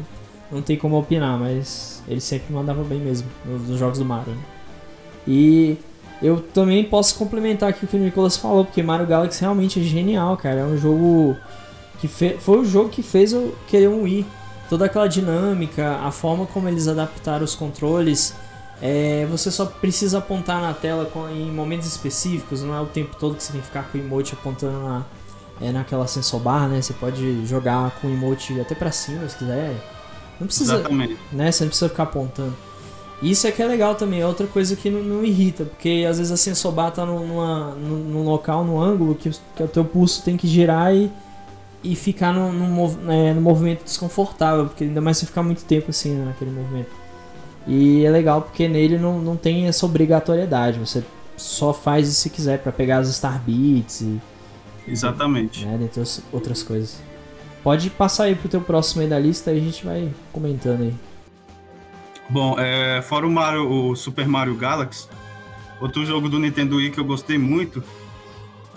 [0.51, 4.33] não tem como opinar, mas ele sempre mandava bem mesmo nos, jogos do Mario.
[4.33, 4.43] né?
[5.27, 5.77] E
[6.23, 9.83] eu também posso complementar aqui o que o Nicolas falou, porque Mario Galaxy realmente é
[9.83, 10.61] genial, cara.
[10.61, 11.37] É um jogo
[12.01, 14.25] que foi o jogo que fez eu querer um Wii.
[14.69, 18.35] Toda aquela dinâmica, a forma como eles adaptaram os controles.
[18.83, 23.37] é, você só precisa apontar na tela em momentos específicos, não é o tempo todo
[23.37, 25.05] que você tem que ficar com o emote apontando na,
[25.61, 26.81] é, naquela sensor bar, né?
[26.81, 29.75] Você pode jogar com o emote até pra cima se quiser.
[30.39, 31.17] Não precisa, Exatamente.
[31.33, 31.51] né?
[31.51, 32.55] Você não precisa ficar apontando.
[33.23, 36.19] Isso é que é legal também, é outra coisa que não, não irrita, porque às
[36.19, 39.85] vezes a sensobar tá num, numa, num, num local, num ângulo, que, que o teu
[39.87, 41.11] pulso tem que girar e,
[41.83, 45.89] e ficar num, num, né, num movimento desconfortável, porque ainda mais você ficar muito tempo
[45.89, 46.91] assim né, naquele movimento.
[47.67, 51.03] E é legal porque nele não, não tem essa obrigatoriedade, você
[51.39, 54.21] só faz isso se quiser pra pegar as Star Beats e
[54.87, 55.65] Exatamente.
[55.65, 57.01] né, dentre as outras coisas.
[57.63, 60.95] Pode passar aí pro teu próximo aí da lista e a gente vai comentando aí.
[62.29, 65.09] Bom, é, fora o, Mario, o Super Mario Galaxy,
[65.81, 67.83] outro jogo do Nintendo Wii que eu gostei muito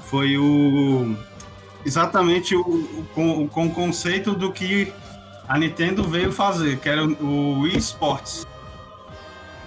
[0.05, 1.15] foi o.
[1.85, 4.91] Exatamente o, o, com, com o conceito do que
[5.47, 8.45] a Nintendo veio fazer, que era o, o Wii Sports.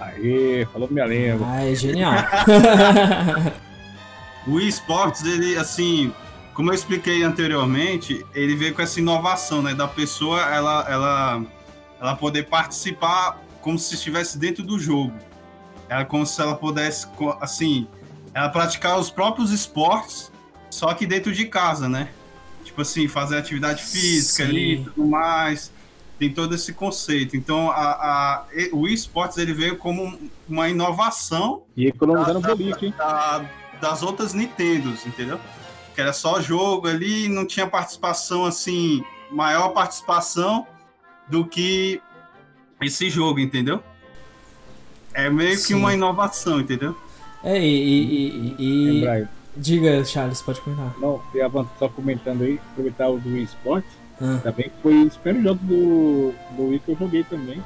[0.00, 1.46] Aê, falou minha língua.
[1.48, 2.12] Ah, é genial.
[4.46, 6.12] O Wii Sports, ele, assim,
[6.54, 11.42] como eu expliquei anteriormente, ele veio com essa inovação, né, da pessoa, ela, ela,
[12.00, 15.14] ela poder participar como se estivesse dentro do jogo.
[15.88, 17.06] Era como se ela pudesse,
[17.40, 17.86] assim,
[18.34, 20.32] ela praticar os próprios esportes,
[20.70, 22.08] só que dentro de casa, né?
[22.64, 24.50] Tipo assim, fazer atividade física Sim.
[24.50, 25.70] ali e tudo mais.
[26.18, 27.36] Tem todo esse conceito.
[27.36, 32.54] Então, a, a, o esportes ele veio como um- uma inovação E economizando da-
[33.38, 33.44] da-
[33.80, 35.40] das outras Nintendos, entendeu?
[35.94, 40.66] Que era só jogo ali, não tinha participação assim, maior participação
[41.28, 42.00] do que
[42.80, 43.82] esse jogo, entendeu?
[45.14, 45.66] É meio Sim.
[45.66, 46.96] que uma inovação, entendeu?
[47.44, 47.66] É, e.
[47.66, 49.28] e, e- e-.
[49.54, 50.94] Diga, Charles, pode comentar.
[50.98, 53.90] Não, eu avanço só comentando aí, aproveitar o do Wii Sports.
[54.18, 57.62] Ah, Também que foi um dos primeiros jogos do, do Wii que eu joguei também.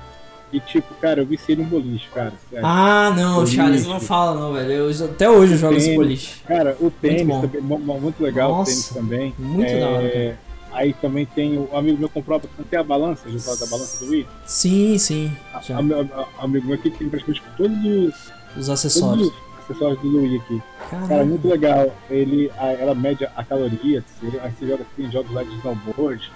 [0.57, 2.33] E tipo, cara, eu viciei no boliche, cara.
[2.51, 2.65] sério.
[2.67, 3.57] Ah, não, Boliche.
[3.57, 4.73] Charles, não fala não, velho.
[4.73, 6.41] Eu, até hoje eu jogo esse boliche.
[6.47, 7.43] Cara, o tênis bom.
[7.43, 9.35] também, muito legal, Nossa, o tênis também.
[9.39, 10.39] muito É, da hora, cara.
[10.73, 12.41] Aí também tem o amigo meu comprou,
[12.71, 14.27] tem a balança, já falou da balança do Wii?
[14.47, 15.37] Sim, sim.
[15.63, 15.77] Já.
[15.77, 18.13] A, a- a- amigo meu aqui tem praticamente todos os, Os
[18.55, 19.27] todos acessórios.
[19.29, 19.35] os
[19.71, 20.63] acessórios do Wii aqui.
[20.91, 21.27] Cara, Caralho.
[21.29, 21.95] muito legal.
[22.11, 24.03] Ele, a- ela mede a caloria,
[24.43, 26.31] aí você joga tem jogos lá de snowboard.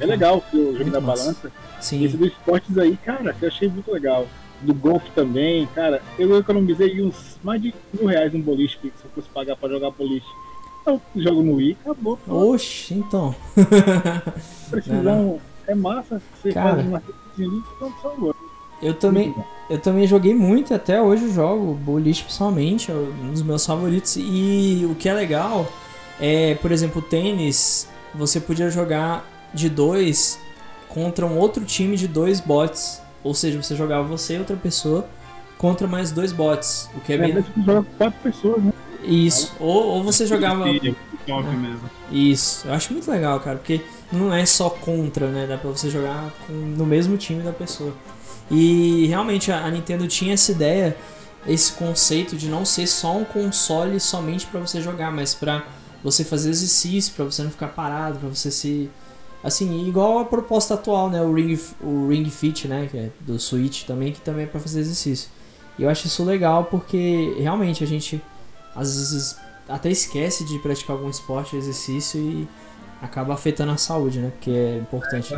[0.00, 1.22] É legal o jogo Muito da massa.
[1.24, 1.52] balança.
[1.80, 2.04] Sim.
[2.04, 4.26] esse dos esportes aí, cara, que eu achei muito legal.
[4.62, 9.04] Do golfe também, cara, eu economizei uns mais de mil reais no boliche, que se
[9.04, 10.26] eu fosse pagar pra jogar boliche.
[10.86, 12.18] Eu jogo no Wii, acabou.
[12.28, 13.34] Oxe, então.
[14.70, 16.76] Precisão é massa, você Cara.
[16.76, 17.02] faz uma
[18.04, 18.34] agora.
[18.82, 19.34] Eu também,
[19.70, 24.16] eu também joguei muito, até hoje eu jogo boliche principalmente, é um dos meus favoritos.
[24.16, 25.66] E o que é legal
[26.20, 30.38] é, por exemplo, tênis, você podia jogar de dois
[30.88, 33.00] contra um outro time de dois bots.
[33.22, 35.06] Ou seja, você jogava você e outra pessoa
[35.56, 36.90] contra mais dois bots.
[36.94, 37.32] O que é É, bem.
[37.34, 38.72] você joga com quatro pessoas, né?
[39.02, 39.54] Isso.
[39.60, 40.68] Ou, ou você jogava.
[40.68, 40.94] E,
[41.26, 41.90] top mesmo.
[42.10, 43.80] Isso, eu acho muito legal, cara, porque
[44.12, 45.46] não é só contra, né?
[45.46, 47.92] Dá pra você jogar com- no mesmo time da pessoa.
[48.50, 50.96] E realmente a, a Nintendo tinha essa ideia
[51.46, 55.62] esse conceito de não ser só um console somente para você jogar, mas para
[56.02, 58.90] você fazer exercício, para você não ficar parado, para você se
[59.44, 63.38] assim, igual a proposta atual, né, o Ring o Ring Fit, né, que é do
[63.38, 65.28] Switch também, que também é para fazer exercício.
[65.78, 68.20] E eu acho isso legal porque realmente a gente
[68.74, 69.36] às vezes
[69.68, 72.48] até esquece de praticar algum esporte, exercício e
[73.02, 75.34] acaba afetando a saúde, né, que é importante.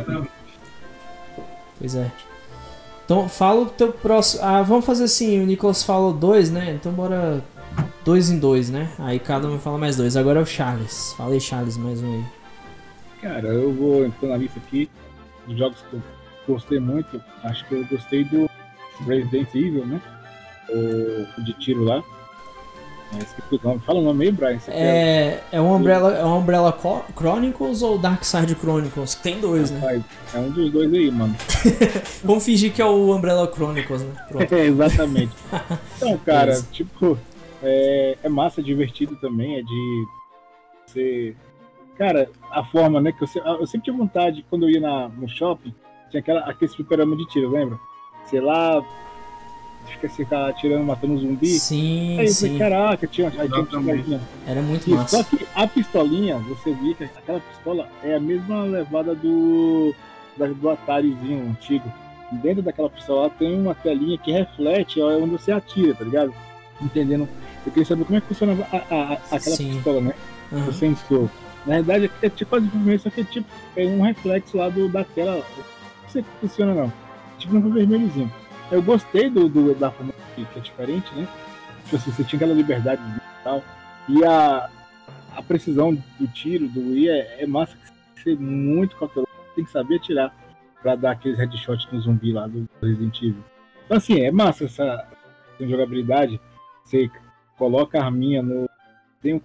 [1.77, 2.09] Pois é.
[3.03, 4.43] Então fala o teu próximo.
[4.43, 6.73] Ah, vamos fazer assim, o Nicolas falou dois, né?
[6.73, 7.41] Então bora
[8.03, 8.89] dois em dois, né?
[8.99, 10.17] Aí cada um fala mais dois.
[10.17, 11.13] Agora é o Charles.
[11.13, 12.36] Fala aí, Charles, mais um aí.
[13.21, 14.89] Cara, eu vou entrar na lista aqui
[15.47, 16.01] dos jogos que eu
[16.47, 17.21] gostei muito.
[17.43, 18.49] Acho que eu gostei do
[19.05, 20.01] Resident Evil, né?
[20.69, 22.03] O de tiro lá.
[23.15, 24.59] É, Fala o nome aí, Brian.
[24.67, 26.77] É, é o Umbrella, é o Umbrella
[27.15, 29.15] Chronicles ou Dark Side Chronicles?
[29.15, 30.03] Tem dois, né?
[30.33, 31.33] É um dos dois aí, mano.
[32.23, 34.13] Vamos fingir que é o Umbrella Chronicles, né?
[34.51, 35.31] É, exatamente.
[35.97, 37.17] Então, cara, tipo,
[37.63, 40.05] é, é massa, divertido também, é de
[40.85, 41.35] você.
[41.97, 43.11] Cara, a forma, né?
[43.11, 45.73] Que eu, eu sempre tinha vontade, quando eu ia na, no shopping,
[46.09, 47.79] tinha aquela, aquele fliperama de tiro, lembra?
[48.25, 48.83] Sei lá,
[49.87, 51.47] fica assim, tá atirando, matando um zumbi.
[51.47, 52.57] Sim, aí, sim.
[52.57, 54.21] caraca, tinha, aí tinha pistolinha.
[54.45, 55.17] Era muito massa.
[55.17, 59.93] Só que a pistolinha, você via que aquela pistola é a mesma levada do,
[60.37, 61.91] do Atarizinho antigo.
[62.31, 66.33] Dentro daquela pistola tem uma telinha que reflete onde você atira, tá ligado?
[66.81, 67.27] Entendendo?
[67.65, 69.73] Eu queria saber como é que funciona a, a, a, aquela Sim.
[69.75, 70.13] pistola, né?
[70.51, 70.67] Uhum.
[70.67, 71.29] O sensor.
[71.67, 74.87] Na verdade, é tipo quase vermelho, só que é tipo é um reflexo lá do,
[74.87, 75.43] da tela.
[76.03, 76.93] Não sei como funciona, não.
[77.37, 78.31] Tipo um vermelhozinho.
[78.71, 81.27] Eu gostei do, do da forma que é diferente, né?
[81.83, 83.61] Tipo assim, você tinha aquela liberdade e tal.
[84.07, 84.69] E a,
[85.35, 89.65] a precisão do tiro do Wii é, é massa, tem que ser muito cauteloso, tem
[89.65, 90.33] que saber atirar
[90.81, 93.43] pra dar aqueles headshots no zumbi lá do Resident Evil.
[93.85, 95.05] Então assim, é massa essa,
[95.53, 96.39] essa jogabilidade.
[96.85, 97.11] Você
[97.57, 98.69] coloca a arminha no.
[99.21, 99.41] Tem um,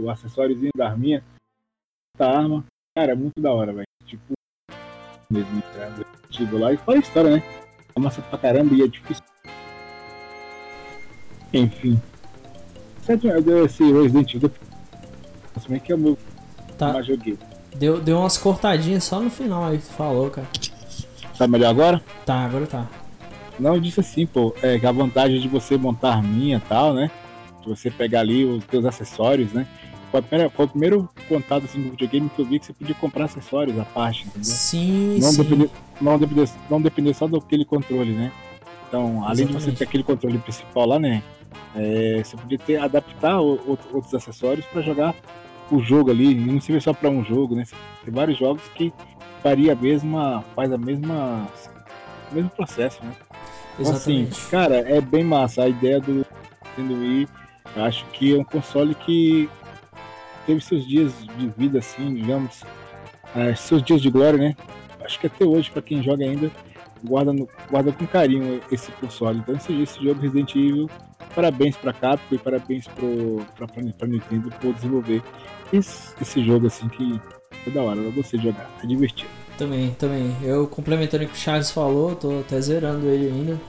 [0.00, 1.22] o acessóriozinho da arminha,
[2.16, 2.64] da arma.
[2.96, 3.86] Cara, é muito da hora, velho.
[4.06, 4.32] Tipo,
[5.30, 5.62] mesmo,
[6.38, 6.72] Evil lá.
[6.72, 7.42] E fora a história, né?
[7.94, 9.24] É massa pra caramba e é difícil.
[11.52, 12.00] Enfim.
[13.06, 14.50] Dei esse Resident Evil.
[15.62, 16.18] Como é que é o meu
[16.76, 17.00] Tá.
[17.02, 17.38] joguei?
[17.74, 20.46] Deu, deu umas cortadinhas só no final aí que tu falou, cara.
[21.38, 22.02] Tá melhor agora?
[22.24, 22.86] Tá, agora tá.
[23.58, 26.68] Não, eu disse assim, pô, é que a vantagem de você montar a arminha e
[26.68, 27.10] tal, né?
[27.62, 29.66] De você pegar ali os teus acessórios, né?
[30.16, 32.94] Foi, primeira- foi o primeiro contato assim, do videogame que eu vi que você podia
[32.94, 34.44] comprar acessórios à parte, entendeu?
[34.44, 35.42] Sim, Não sim.
[35.42, 38.32] depender, não, depender, não depender só daquele controle, né?
[38.88, 39.78] Então, além de você Exatamente.
[39.78, 41.22] ter aquele controle principal lá, né?
[41.74, 45.14] é, você podia ter, adaptar o- outro- outros acessórios para jogar
[45.70, 47.64] o jogo ali, e não servir só para um jogo, né?
[48.04, 48.92] Tem vários jogos que
[49.42, 51.46] faria a mesma, faz a mesma,
[52.30, 53.12] o mesmo processo, né?
[53.78, 54.50] Então, assim, Exatamente.
[54.50, 56.24] cara, é bem massa a ideia do
[56.78, 57.28] Nintendo Wii.
[57.74, 59.48] Eu acho que é um console que
[60.46, 62.62] teve seus dias de vida, assim, digamos,
[63.34, 64.56] eh, seus dias de glória, né?
[65.04, 66.50] Acho que até hoje, para quem joga ainda,
[67.04, 69.38] guarda, no- guarda com carinho esse console.
[69.38, 70.88] Então, esse, esse jogo Resident Evil,
[71.34, 75.22] parabéns pra Capcom e parabéns pra Nintendo por desenvolver
[75.72, 77.20] esse, esse jogo, assim, que
[77.66, 77.98] é da hora.
[78.00, 79.30] Eu gostei de jogar, é divertido.
[79.58, 80.36] Também, também.
[80.42, 83.60] Eu complementando o que o Charles falou, tô até zerando ele ainda.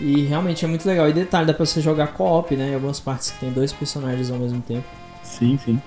[0.00, 1.08] E realmente é muito legal.
[1.08, 2.70] E detalhe, dá pra você jogar co-op, né?
[2.70, 4.84] Em algumas partes que tem dois personagens ao mesmo tempo.
[5.28, 5.80] Sim, sim.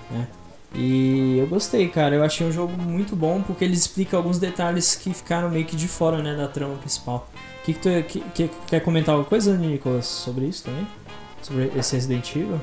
[0.74, 2.14] E eu gostei, cara.
[2.14, 5.76] Eu achei um jogo muito bom porque ele explica alguns detalhes que ficaram meio que
[5.76, 7.28] de fora, né, da trama principal.
[7.64, 10.86] Que que tu que, que- quer comentar alguma coisa, Nicolas, sobre isso também?
[11.42, 12.60] Sobre esse Resident Evil?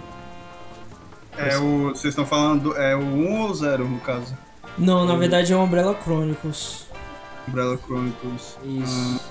[1.38, 4.36] É o, vocês estão falando, do- é o 1 ou o 0 no caso?
[4.78, 6.88] Não, na verdade é o Umbrella Chronicles.
[7.48, 8.58] Umbrella Chronicles.
[8.66, 9.22] Isso.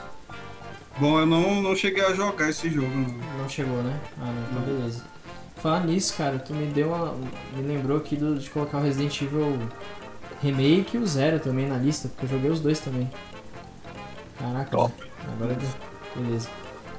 [0.99, 3.15] Bom, eu não, não cheguei a jogar esse jogo, não.
[3.43, 3.99] Não chegou, né?
[4.21, 5.05] Ah, não, então beleza.
[5.63, 7.15] Falar nisso, cara, tu me deu uma.
[7.57, 9.59] Me lembrou aqui do- de colocar o Resident Evil
[10.43, 13.11] Remake e o Zero também na lista, porque eu joguei os dois também.
[14.39, 14.71] Caraca.
[14.71, 14.93] Top.
[15.33, 15.69] Agora deu.
[16.17, 16.49] Beleza.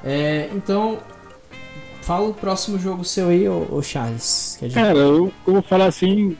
[0.04, 1.00] É, então.
[2.02, 4.56] Fala o próximo jogo seu aí, ô, ô Charles.
[4.58, 4.76] Que a gente...
[4.78, 6.36] Cara, eu, eu vou falar assim,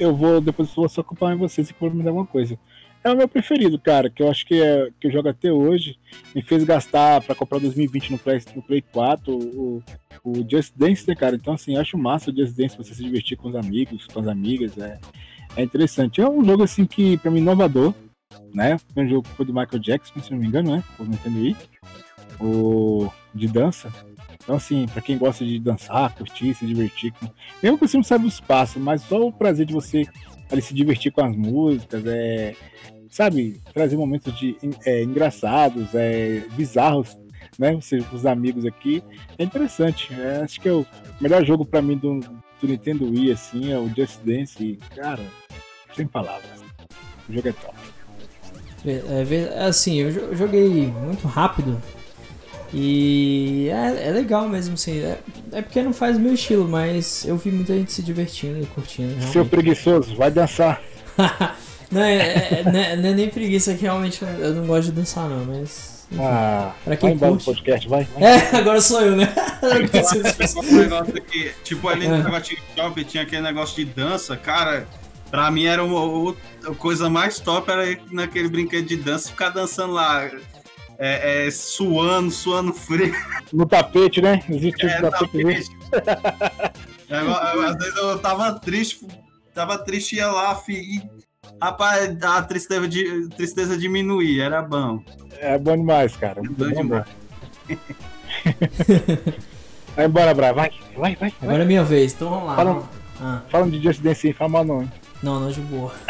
[0.00, 2.58] eu vou depois eu vou só acompanhar vocês se for me dar alguma coisa.
[3.04, 5.98] É o meu preferido, cara, que eu acho que, é, que eu jogo até hoje.
[6.34, 9.82] Me fez gastar pra comprar 2020 no Play, no Play 4 o,
[10.22, 11.34] o Just Dance, né, cara?
[11.34, 14.20] Então, assim, eu acho massa o Just Dance, você se divertir com os amigos, com
[14.20, 14.78] as amigas.
[14.78, 15.00] É,
[15.56, 16.20] é interessante.
[16.20, 17.92] É um jogo, assim, que pra mim inovador,
[18.54, 18.76] né?
[18.76, 20.84] O primeiro jogo foi do Michael Jackson, se não me engano, né?
[20.96, 21.56] Por Nintendo Wii.
[22.40, 23.92] O de dança.
[24.42, 27.14] Então, assim, pra quem gosta de dançar, curtir, se divertir,
[27.62, 30.04] mesmo que você não saiba os passos, mas só o prazer de você
[30.52, 32.54] ali se divertir com as músicas, é,
[33.10, 37.16] sabe, trazer momentos de, é, engraçados, é, bizarros
[37.58, 37.74] né?
[37.74, 39.02] Você, os amigos aqui.
[39.38, 40.12] É interessante.
[40.14, 40.86] É, acho que é o
[41.20, 44.62] melhor jogo para mim do, do Nintendo Wii, assim, é o Just Dance.
[44.62, 45.22] E, cara,
[45.94, 46.62] sem palavras.
[47.28, 47.76] O jogo é top.
[48.84, 51.80] É, é, assim, eu joguei muito rápido
[52.74, 55.00] e é, é legal mesmo, assim.
[55.00, 55.18] É,
[55.52, 59.10] é, porque não faz meu estilo, mas eu vi muita gente se divertindo e curtindo.
[59.10, 59.32] Realmente.
[59.32, 60.80] Seu preguiçoso, vai dançar.
[61.92, 64.92] não, é, é, não, é, não, é, nem preguiça que realmente eu não gosto de
[64.92, 66.06] dançar, não, mas.
[66.10, 67.44] Enfim, ah, pra quem vai curte.
[67.44, 68.24] podcast, vai, vai.
[68.24, 69.28] É, agora sou eu, né?
[71.64, 74.86] tipo, ali no negócio de shopping tinha aquele negócio de dança, cara.
[75.30, 76.34] Pra mim era uma,
[76.66, 80.30] a coisa mais top era naquele brinquedo de dança ficar dançando lá
[81.04, 83.12] é, é, suando, suando frio.
[83.52, 84.40] No tapete, né?
[84.48, 85.68] Existe é, tapete.
[87.10, 89.04] É, às vezes eu tava triste,
[89.52, 91.02] tava triste ia lá, e,
[91.60, 95.02] rapaz, a tristeza, de, tristeza diminuía, era bom.
[95.40, 96.40] É bom demais, cara.
[96.40, 97.06] Muito bom, bom demais.
[99.96, 101.34] vai embora, Bra, vai, vai, vai.
[101.42, 101.62] Agora vai.
[101.62, 102.54] é minha vez, então vamos lá.
[102.54, 102.88] Fala,
[103.20, 103.42] ah.
[103.48, 104.92] fala de Just Dance fala não, hein?
[105.20, 105.92] Não, não de boa.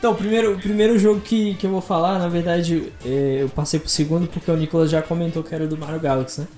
[0.00, 3.78] Então, o primeiro, primeiro jogo que, que eu vou falar, na verdade, é, eu passei
[3.78, 6.48] pro segundo porque o Nicolas já comentou que era do Mario Galaxy, né?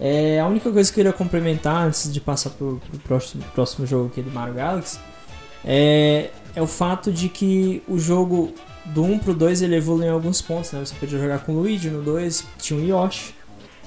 [0.00, 3.86] É, a única coisa que eu queria complementar antes de passar pro, pro próximo, próximo
[3.86, 4.98] jogo aqui do Mario Galaxy
[5.64, 8.52] é, é o fato de que o jogo
[8.86, 10.80] do 1 pro 2 ele evolui em alguns pontos, né?
[10.80, 13.34] Você podia jogar com o Luigi no 2, tinha o Yoshi.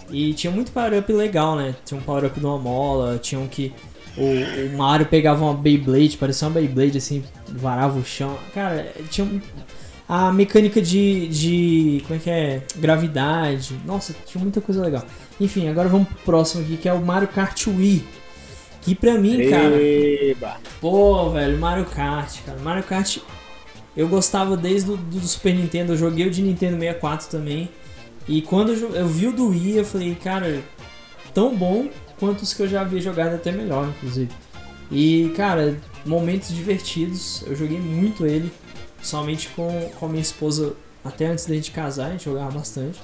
[0.09, 1.75] E tinha muito power-up legal, né?
[1.83, 3.73] Tinha um power-up de uma mola, tinha um que
[4.17, 8.37] o, o Mario pegava uma Beyblade, parecia uma Beyblade assim, varava o chão.
[8.53, 9.27] Cara, tinha
[10.07, 12.03] a mecânica de, de.
[12.03, 12.61] Como é que é?
[12.75, 13.79] Gravidade.
[13.85, 15.03] Nossa, tinha muita coisa legal.
[15.39, 18.05] Enfim, agora vamos pro próximo aqui, que é o Mario Kart Wii.
[18.81, 19.81] Que pra mim, cara.
[19.81, 20.57] Eba.
[20.79, 22.59] Pô, velho, Mario Kart, cara.
[22.59, 23.17] Mario Kart.
[23.95, 27.69] Eu gostava desde o do, do Super Nintendo, eu joguei o de Nintendo 64 também.
[28.27, 30.61] E quando eu, eu vi o do Wii, eu falei, cara,
[31.33, 31.87] tão bom
[32.23, 34.31] quanto os que eu já havia jogado, até melhor, inclusive.
[34.89, 37.43] E, cara, momentos divertidos.
[37.45, 38.49] Eu joguei muito ele,
[39.01, 40.73] somente com, com a minha esposa.
[41.03, 43.01] Até antes da gente casar, a gente jogava bastante.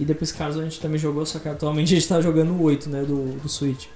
[0.00, 2.54] E depois que casou, a gente também jogou, só que atualmente a gente tá jogando
[2.54, 3.86] o 8, né, do, do Switch.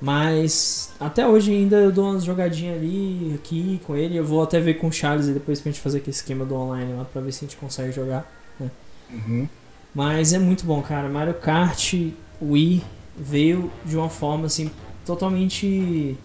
[0.00, 4.16] Mas até hoje ainda eu dou umas jogadinhas ali, aqui com ele.
[4.16, 6.54] Eu vou até ver com o Charles e depois pra gente fazer aquele esquema do
[6.54, 8.26] online lá pra ver se a gente consegue jogar.
[8.58, 8.70] Né?
[9.10, 9.48] Uhum.
[9.94, 11.06] Mas é muito bom, cara.
[11.06, 11.92] Mario Kart,
[12.40, 12.82] Wii
[13.16, 14.70] veio de uma forma assim
[15.04, 16.16] totalmente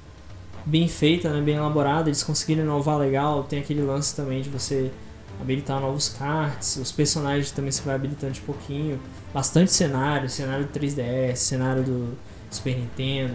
[0.66, 2.10] bem feita, né, bem elaborada.
[2.10, 3.44] Eles conseguiram inovar legal.
[3.44, 4.92] Tem aquele lance também de você
[5.40, 9.00] habilitar novos cards, os personagens também você vai habilitando de pouquinho.
[9.34, 12.18] Bastante cenário, cenário do 3DS, cenário do
[12.50, 13.34] Super Nintendo,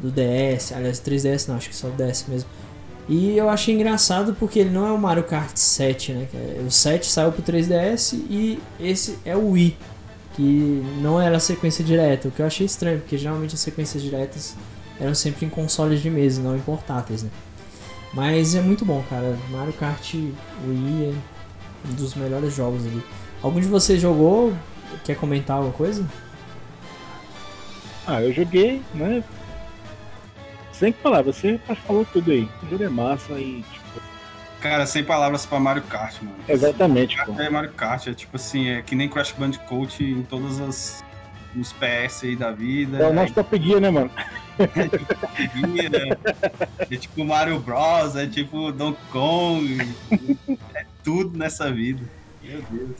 [0.00, 2.48] do DS, aliás, 3DS não, acho que só o DS mesmo.
[3.08, 6.28] E eu achei engraçado porque ele não é o Mario Kart 7, né?
[6.66, 9.76] O 7 saiu pro 3DS e esse é o Wii
[10.38, 14.56] que não era sequência direta, o que eu achei estranho, porque geralmente as sequências diretas
[15.00, 17.30] eram sempre em consoles de mesa, não em portáteis, né?
[18.14, 19.36] Mas é muito bom, cara.
[19.50, 23.02] Mario Kart Wii é um dos melhores jogos ali.
[23.42, 24.54] Algum de vocês jogou?
[25.04, 26.06] Quer comentar alguma coisa?
[28.06, 29.24] Ah, eu joguei, né?
[30.70, 32.48] Sem falar, você falou tudo aí.
[32.62, 33.64] O jogo é massa e
[34.60, 36.36] Cara, sem palavras pra Mario Kart, mano.
[36.48, 37.16] Exatamente.
[37.24, 37.40] Pô.
[37.40, 41.04] É Mario Kart, é tipo assim, é que nem Crash Bandicoot em todas as.
[41.54, 42.98] nos PS aí da vida.
[42.98, 44.10] É o nosso Top Gear, né, mano?
[44.58, 46.16] É tipo Top Gear, né?
[46.80, 49.94] É tipo Mario Bros, é tipo Donkey Kong.
[50.74, 52.02] é tudo nessa vida.
[52.42, 52.96] Meu Deus.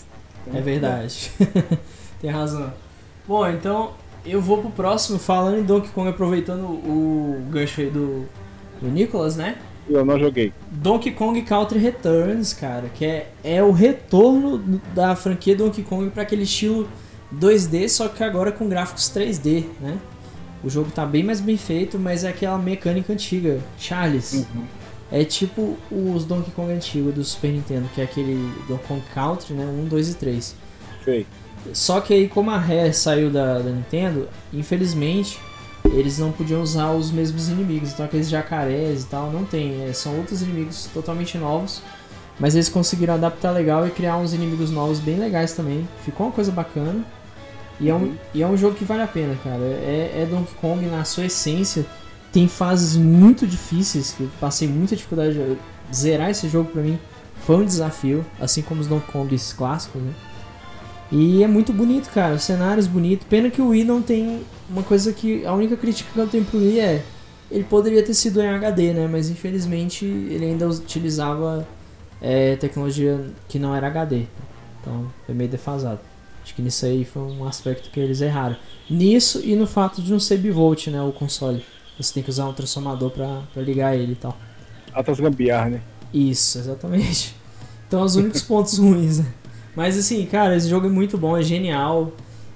[0.55, 1.33] É verdade.
[2.21, 2.73] Tem razão.
[3.27, 3.95] Bom, então
[4.25, 8.29] eu vou pro próximo falando em Donkey Kong, aproveitando o gancho aí do,
[8.81, 9.57] do Nicolas, né?
[9.89, 10.53] Eu não joguei.
[10.71, 16.23] Donkey Kong Country Returns, cara, que é, é o retorno da franquia Donkey Kong para
[16.23, 16.89] aquele estilo
[17.35, 19.99] 2D, só que agora com gráficos 3D, né?
[20.63, 23.61] O jogo tá bem mais bem feito, mas é aquela mecânica antiga.
[23.79, 24.65] Charles, uhum.
[25.11, 28.35] é tipo os Donkey Kong antigos do Super Nintendo, que é aquele
[28.69, 29.65] Donkey Kong Country, né?
[29.65, 30.57] 1, 2 e 3.
[31.05, 31.27] Sei.
[31.73, 35.39] Só que aí, como a Rare saiu da, da Nintendo, infelizmente
[35.95, 37.93] eles não podiam usar os mesmos inimigos.
[37.93, 39.85] Então aqueles jacarés e tal, não tem.
[39.85, 41.83] É, são outros inimigos totalmente novos.
[42.39, 45.89] Mas eles conseguiram adaptar legal e criar uns inimigos novos bem legais também.
[46.05, 47.05] Ficou uma coisa bacana.
[47.81, 48.17] E é um, uhum.
[48.35, 49.63] e é um jogo que vale a pena, cara.
[49.63, 51.85] É, é Donkey Kong na sua essência.
[52.33, 55.57] Tem fases muito difíceis, que eu passei muita dificuldade de
[55.97, 56.99] zerar esse jogo pra mim.
[57.47, 60.13] Foi um desafio, assim como os Donkey Kongs clássicos, né?
[61.11, 62.35] E é muito bonito, cara.
[62.35, 63.27] Os cenários bonitos.
[63.29, 65.45] Pena que o Wii não tem uma coisa que.
[65.45, 67.05] A única crítica que eu tenho pro Wii é.
[67.51, 69.09] Ele poderia ter sido em HD, né?
[69.11, 71.67] Mas infelizmente ele ainda utilizava
[72.21, 74.25] é, tecnologia que não era HD.
[74.81, 76.01] Então foi meio defasado.
[76.43, 78.57] Acho que nisso aí foi um aspecto que eles erraram.
[78.89, 81.65] Nisso e no fato de não ser bivolt, né, o console.
[81.99, 84.37] Você tem que usar um transformador pra, pra ligar ele e tal.
[84.93, 85.83] Altas gambiarras, né?
[86.13, 87.35] Isso, exatamente.
[87.87, 89.27] Então, os únicos pontos ruins, né?
[89.75, 92.13] Mas assim, cara, esse jogo é muito bom, é genial.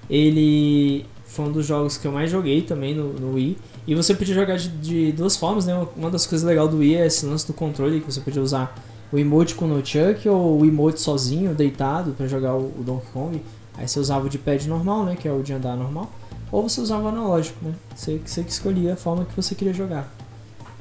[0.08, 3.56] Ele foi um dos jogos que eu mais joguei também no, no Wii.
[3.86, 5.86] E você podia jogar de, de, duas formas, né?
[5.96, 8.74] Uma das coisas legais do Wii é esse lance do controle, que você podia usar
[9.10, 13.06] o emote com o Chuck ou o emote sozinho, deitado, para jogar o, o, Donkey
[13.12, 13.42] Kong.
[13.78, 15.16] Aí você usava o de pad normal, né?
[15.18, 16.10] Que é o de andar normal.
[16.50, 17.72] Ou você usava o analógico, né?
[17.96, 20.12] Você, você que escolhia a forma que você queria jogar.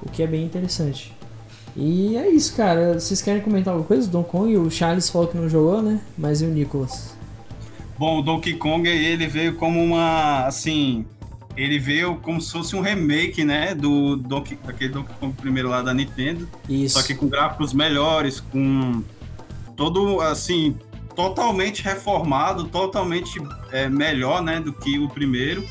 [0.04, 1.16] O que é bem interessante.
[1.78, 3.00] E é isso, cara.
[3.00, 4.58] Vocês querem comentar alguma coisa do Donkey Kong?
[4.58, 6.02] O Charles falou que não jogou, né?
[6.18, 7.21] Mas e o Nicholas?
[8.02, 11.06] Bom, o Donkey Kong ele veio como uma, assim,
[11.56, 15.84] ele veio como se fosse um remake, né, do Donkey, daquele Donkey Kong primeiro lá
[15.84, 16.50] da Nintendo.
[16.68, 17.00] Isso.
[17.00, 19.04] Só que com gráficos melhores, com
[19.78, 20.76] todo, assim,
[21.16, 23.40] totalmente reformado, totalmente
[23.72, 25.64] é, melhor, né, do que o primeiro.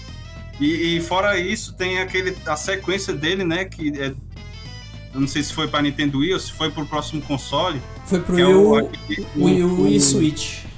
[0.60, 4.14] E, e, fora isso, tem aquele a sequência dele, né, que é,
[5.12, 7.82] eu não sei se foi para Nintendo Wii ou se foi para o próximo console.
[8.06, 10.69] Foi pro Wii, é o, o, o, Wii Switch.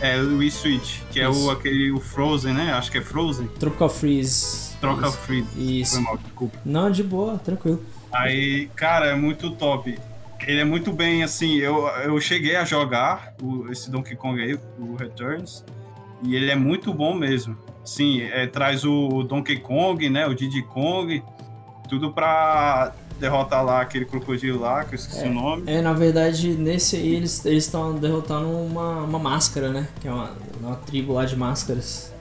[0.00, 2.72] É, o Wii Switch, que é o, aquele o Frozen, né?
[2.72, 3.48] Acho que é Frozen.
[3.58, 4.76] Tropical Freeze.
[4.80, 5.18] Tropical Isso.
[5.18, 5.80] Freeze.
[5.80, 5.94] Isso.
[5.94, 6.58] Foi mal, desculpa.
[6.64, 7.82] Não, de boa, tranquilo.
[8.12, 9.98] Aí, cara, é muito top.
[10.46, 14.58] Ele é muito bem, assim, eu, eu cheguei a jogar o, esse Donkey Kong aí,
[14.78, 15.64] o Returns,
[16.22, 17.56] e ele é muito bom mesmo.
[17.84, 21.22] Sim, é, traz o Donkey Kong, né, o Diddy Kong,
[21.88, 25.62] tudo pra derrotar lá aquele crocodilo lá, que eu esqueci é, o nome.
[25.66, 29.88] É, na verdade, nesse aí eles estão derrotando uma, uma máscara, né?
[30.00, 32.12] Que é uma, uma tribo lá de máscaras.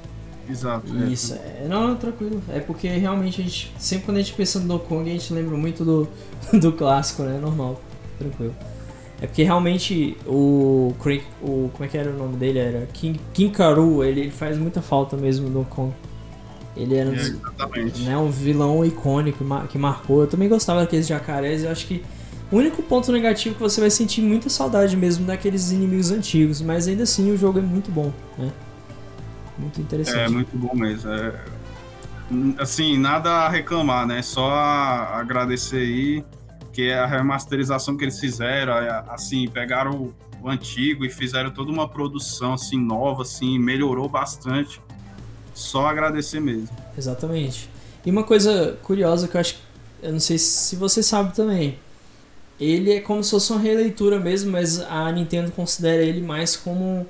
[0.50, 0.92] Exato.
[0.96, 1.08] É.
[1.08, 1.66] Isso, é.
[1.68, 2.42] Não, não, tranquilo.
[2.50, 3.74] É porque realmente a gente.
[3.78, 6.08] Sempre quando a gente pensa no Donkey Kong, a gente lembra muito do,
[6.60, 7.40] do clássico, né?
[7.40, 7.80] Normal.
[8.18, 8.54] Tranquilo.
[9.22, 10.94] É porque realmente o,
[11.42, 11.70] o.
[11.72, 12.60] Como é que era o nome dele?
[12.60, 15.94] Era King, King Karu, ele, ele faz muita falta mesmo no Kong.
[16.76, 20.22] Ele era é, né, um vilão icônico que marcou.
[20.22, 21.64] Eu também gostava daqueles jacarés.
[21.64, 22.04] Eu acho que
[22.52, 26.62] o único ponto negativo é que você vai sentir muita saudade mesmo daqueles inimigos antigos.
[26.62, 28.52] Mas ainda assim o jogo é muito bom, né?
[29.58, 30.18] Muito interessante.
[30.18, 31.12] É muito bom mesmo.
[31.12, 31.34] É...
[32.58, 34.22] Assim, nada a reclamar, né?
[34.24, 36.26] Só agradecer aí
[36.72, 38.74] que é a remasterização que eles fizeram,
[39.10, 40.12] assim, pegaram
[40.42, 44.82] o antigo e fizeram toda uma produção assim nova, assim, melhorou bastante
[45.54, 46.70] só agradecer mesmo.
[46.98, 47.70] Exatamente.
[48.06, 49.56] E uma coisa curiosa que eu acho,
[50.02, 51.80] eu não sei se você sabe também,
[52.60, 57.06] ele é como se fosse uma releitura mesmo, mas a Nintendo considera ele mais como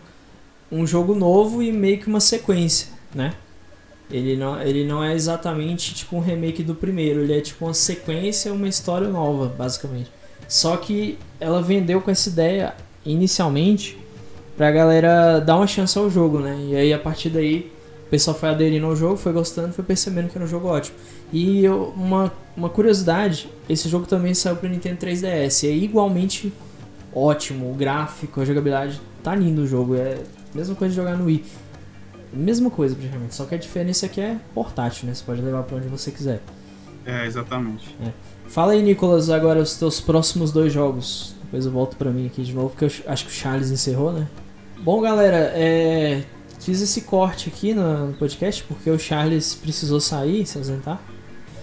[0.71, 3.33] um jogo novo e meio que uma sequência, né?
[4.11, 7.73] Ele não, ele não é exatamente tipo um remake do primeiro, ele é tipo uma
[7.73, 10.11] sequência, uma história nova, basicamente.
[10.47, 12.75] Só que ela vendeu com essa ideia
[13.05, 13.97] inicialmente
[14.55, 16.55] pra galera dar uma chance ao jogo, né?
[16.69, 17.71] E aí a partir daí
[18.14, 20.95] pessoal foi aderindo ao jogo, foi gostando, foi percebendo que era um jogo ótimo.
[21.32, 26.53] E eu, uma, uma curiosidade, esse jogo também saiu para Nintendo 3DS, é igualmente
[27.11, 30.20] ótimo, o gráfico, a jogabilidade, tá lindo o jogo, é
[30.53, 31.43] a mesma coisa de jogar no Wii.
[32.32, 35.16] Mesma coisa praticamente, só que a diferença é que é portátil, né?
[35.16, 36.39] Você pode levar para onde você quiser.
[37.07, 37.95] É, exatamente.
[37.99, 38.11] É.
[38.47, 41.36] Fala aí, Nicolas, agora os teus próximos dois jogos.
[41.45, 44.14] Depois eu volto para mim aqui de novo, porque eu acho que o Charles encerrou,
[44.14, 44.28] né?
[44.78, 46.24] Bom, galera, é...
[46.64, 50.99] Fiz esse corte aqui no podcast porque o Charles precisou sair, se ausentar.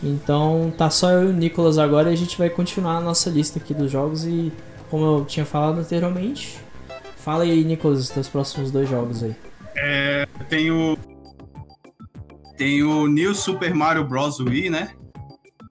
[0.02, 3.30] Então tá só eu e o Nicolas agora e a gente vai continuar a nossa
[3.30, 4.52] lista aqui dos jogos e
[4.90, 6.58] como eu tinha falado anteriormente,
[7.16, 9.34] fala aí, Nicolas, os teus próximos dois jogos aí.
[9.76, 10.98] É, tem o
[12.58, 14.38] tem o New Super Mario Bros.
[14.38, 14.90] Wii, né?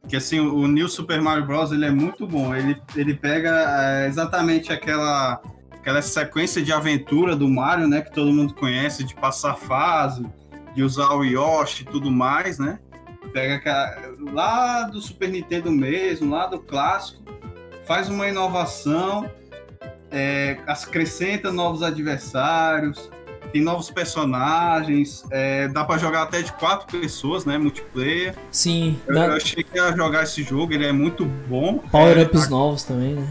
[0.07, 1.71] Que assim, o New Super Mario Bros.
[1.71, 2.55] ele é muito bom.
[2.55, 5.39] Ele, ele pega é, exatamente aquela
[5.79, 10.25] aquela sequência de aventura do Mario, né, que todo mundo conhece, de passar fase,
[10.75, 12.79] de usar o Yoshi e tudo mais, né?
[13.33, 13.95] Pega aquela,
[14.31, 17.21] lá do Super Nintendo mesmo, lá do clássico,
[17.85, 19.29] faz uma inovação,
[20.11, 23.09] é, acrescenta novos adversários,
[23.51, 27.57] tem novos personagens, é, dá para jogar até de quatro pessoas, né?
[27.57, 28.35] Multiplayer.
[28.51, 28.99] Sim.
[29.07, 29.25] Eu, dá...
[29.27, 31.79] eu achei que ia jogar esse jogo, ele é muito bom.
[31.91, 33.27] Power-ups é, novos também, né?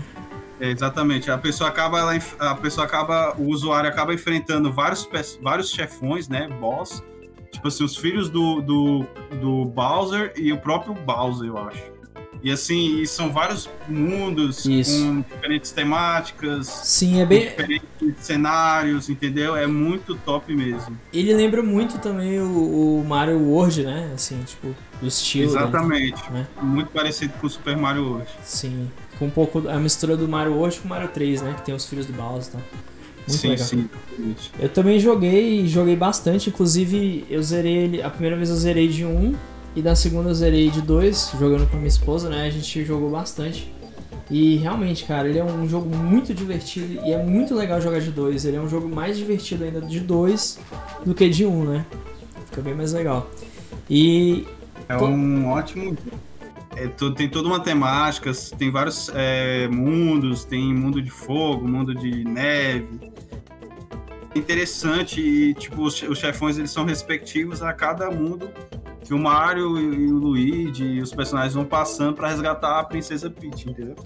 [0.61, 1.31] É, exatamente.
[1.31, 5.09] A pessoa acaba, ela, a pessoa acaba, o usuário acaba enfrentando vários,
[5.41, 6.49] vários chefões, né?
[6.61, 7.03] Boss.
[7.51, 9.07] Tipo assim, os filhos do, do,
[9.41, 11.99] do Bowser e o próprio Bowser, eu acho.
[12.43, 15.05] E assim, e são vários mundos Isso.
[15.05, 16.69] com diferentes temáticas.
[16.69, 17.49] Sim, é bem.
[17.49, 17.89] Diferentes
[18.19, 19.57] cenários, entendeu?
[19.57, 20.97] É muito top mesmo.
[21.13, 24.13] Ele lembra muito também o, o Mario World, né?
[24.15, 25.51] Assim, tipo, o estilo.
[25.51, 26.31] Exatamente.
[26.31, 26.47] Né?
[26.63, 28.29] Muito parecido com o Super Mario World.
[28.45, 28.89] Sim
[29.19, 31.55] com um pouco a mistura do Mario World com o Mario 3, né?
[31.57, 32.61] Que tem os filhos do Bowser e tal.
[33.29, 33.67] Muito sim, legal.
[33.67, 33.89] sim.
[34.59, 39.05] Eu também joguei, joguei bastante, inclusive eu zerei ele, a primeira vez eu zerei de
[39.05, 39.35] 1
[39.77, 42.47] e da segunda eu zerei de 2, jogando com a minha esposa, né?
[42.47, 43.73] A gente jogou bastante.
[44.31, 48.11] E realmente, cara, ele é um jogo muito divertido e é muito legal jogar de
[48.11, 48.45] 2.
[48.45, 50.59] Ele é um jogo mais divertido ainda de 2
[51.05, 51.87] do que de 1, né?
[52.47, 53.31] Fica bem mais legal.
[53.89, 54.47] E
[54.89, 55.97] É um ótimo.
[56.85, 61.95] É, to- tem toda uma temática, tem vários é, mundos, tem mundo de fogo, mundo
[61.95, 63.13] de neve.
[64.35, 68.49] É interessante e tipo os, os chefões eles são respectivos a cada mundo
[69.05, 73.31] que o Mario e o Luigi e os personagens vão passando para resgatar a princesa
[73.31, 73.97] Peach, entendeu?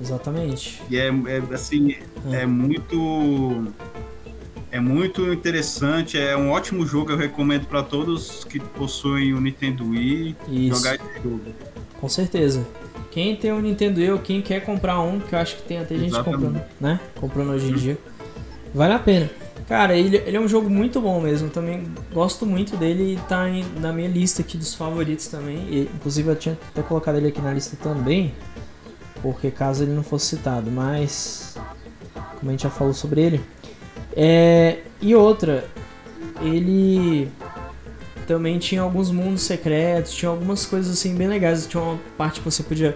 [0.00, 0.82] exatamente.
[0.90, 1.96] E é, é, assim,
[2.32, 3.72] é muito
[4.72, 9.88] é muito interessante, é um ótimo jogo, eu recomendo para todos que possuem o Nintendo
[9.90, 10.76] Wii Isso.
[10.76, 11.40] jogar esse jogo.
[12.00, 12.66] Com certeza.
[13.10, 15.78] Quem tem um Nintendo Wii ou quem quer comprar um, que eu acho que tem
[15.78, 16.42] até gente Exatamente.
[16.44, 17.00] comprando, né?
[17.20, 17.98] Comprando hoje em dia.
[18.74, 19.30] Vale a pena.
[19.68, 21.50] Cara, ele, ele é um jogo muito bom mesmo.
[21.50, 25.58] Também gosto muito dele e tá em- na minha lista aqui dos favoritos também.
[25.70, 28.34] E, inclusive eu tinha até colocado ele aqui na lista também.
[29.22, 30.70] Porque caso ele não fosse citado.
[30.70, 31.56] Mas.
[32.40, 33.40] Como a gente já falou sobre ele.
[34.16, 35.64] É, e outra,
[36.40, 37.28] ele
[38.26, 41.66] também tinha alguns mundos secretos, tinha algumas coisas assim bem legais.
[41.66, 42.94] Tinha uma parte que você podia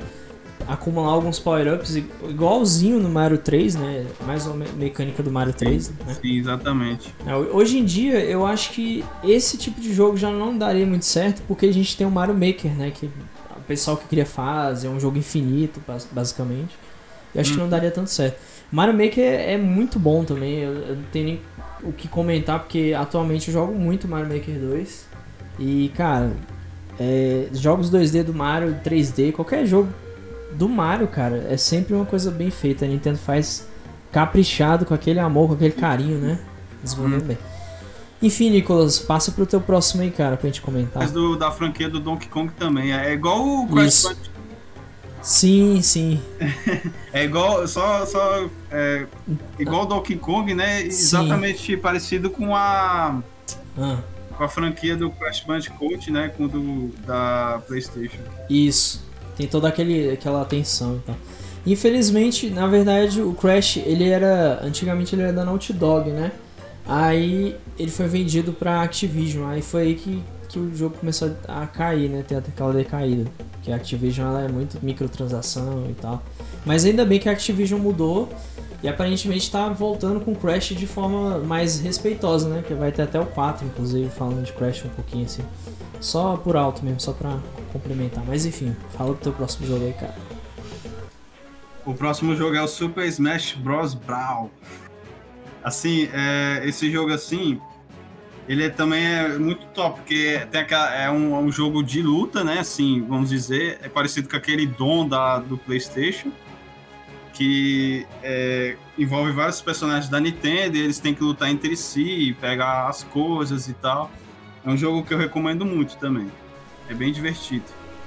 [0.68, 1.96] acumular alguns power-ups,
[2.28, 4.04] igualzinho no Mario 3, né?
[4.26, 5.96] Mais uma me- mecânica do Mario 3, né?
[6.20, 7.14] Sim, exatamente.
[7.24, 11.04] É, Hoje em dia, eu acho que esse tipo de jogo já não daria muito
[11.04, 12.90] certo, porque a gente tem o Mario Maker, né?
[12.90, 16.74] Que o pessoal que cria fase, é um jogo infinito, bas- basicamente.
[17.34, 18.38] E acho que não daria tanto certo.
[18.70, 21.40] Mario Maker é é muito bom também, eu, eu não tenho nem
[21.82, 25.06] o que comentar, porque atualmente eu jogo muito Mario Maker 2.
[25.58, 26.32] E, cara,
[26.98, 29.88] é, jogos 2D do Mario, 3D, qualquer jogo
[30.52, 32.84] do Mario, cara, é sempre uma coisa bem feita.
[32.84, 33.66] A Nintendo faz
[34.10, 36.38] caprichado, com aquele amor, com aquele carinho, né?
[36.82, 37.38] Desenvolvendo bem.
[38.22, 41.02] Enfim, Nicolas, passa pro teu próximo aí, cara, pra gente comentar.
[41.02, 42.92] Mas do, da franquia do Donkey Kong também.
[42.92, 44.06] É igual o Crash.
[45.26, 46.20] Sim, sim.
[47.12, 49.06] É igual, só, só é,
[49.58, 50.82] igual o Donkey Kong, né?
[50.82, 53.20] Exatamente parecido com a,
[53.76, 53.98] Ah,
[54.36, 56.28] com a franquia do Crash Bandicoot, né?
[56.36, 58.18] Com do, da PlayStation.
[58.48, 59.04] isso.
[59.36, 61.16] Tem toda aquele, aquela atenção e tal.
[61.66, 64.60] Infelizmente, na verdade, o Crash, ele era.
[64.62, 66.30] Antigamente ele era da Naughty Dog, né?
[66.86, 69.48] Aí ele foi vendido pra Activision.
[69.50, 72.24] Aí foi aí que, que o jogo começou a cair, né?
[72.26, 73.30] Tem até aquela decaída.
[73.52, 76.22] Porque a Activision ela é muito microtransação e tal.
[76.64, 78.28] Mas ainda bem que a Activision mudou.
[78.82, 82.62] E aparentemente tá voltando com Crash de forma mais respeitosa, né?
[82.66, 85.42] Que vai ter até o 4, inclusive, falando de Crash um pouquinho assim.
[86.00, 87.38] Só por alto mesmo, só pra
[87.72, 88.22] complementar.
[88.26, 90.14] Mas enfim, fala do teu próximo jogo aí, cara.
[91.84, 93.94] O próximo jogo é o Super Smash Bros.
[93.94, 94.50] Brawl.
[95.64, 97.60] Assim, é, esse jogo assim,
[98.48, 102.02] ele é- também é muito top, porque tem aquela, é um, é um jogo de
[102.02, 102.60] luta, né?
[102.60, 106.30] Assim, vamos dizer, é parecido com aquele Dom da, do PlayStation,
[107.32, 112.88] que é, envolve vários personagens da Nintendo, e eles têm que lutar entre si, pegar
[112.88, 114.10] as coisas e tal.
[114.64, 116.30] É um jogo que eu recomendo muito também.
[116.88, 117.64] É bem divertido.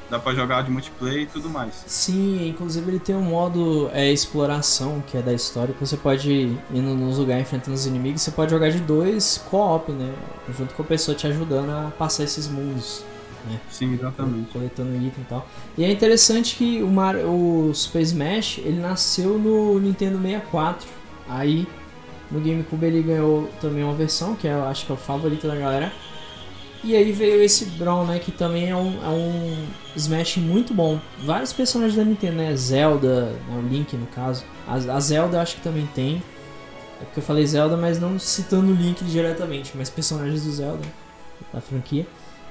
[0.09, 1.83] Dá pra jogar de multiplayer e tudo mais.
[1.85, 6.31] Sim, inclusive ele tem um modo é, exploração, que é da história, que você pode
[6.31, 10.13] ir indo nos lugares enfrentando os inimigos, você pode jogar de dois co-op, né?
[10.57, 13.03] Junto com a pessoa te ajudando a passar esses mundos,
[13.69, 14.51] Sim, exatamente.
[14.51, 15.47] coletando item e tal.
[15.77, 20.87] E é interessante que o, Mario, o Super Smash, ele nasceu no Nintendo 64.
[21.27, 21.67] Aí
[22.31, 25.55] no GameCube ele ganhou também uma versão, que eu acho que é o favorito da
[25.55, 25.91] galera.
[26.83, 28.19] E aí veio esse Brawl, né?
[28.19, 30.99] Que também é um, é um Smash muito bom.
[31.23, 32.55] Vários personagens da Nintendo, né?
[32.55, 34.45] Zelda, né, o Link no caso.
[34.67, 36.23] A, a Zelda acho que também tem.
[37.01, 40.83] É porque eu falei Zelda, mas não citando o Link diretamente, mas personagens do Zelda,
[41.53, 42.05] da franquia.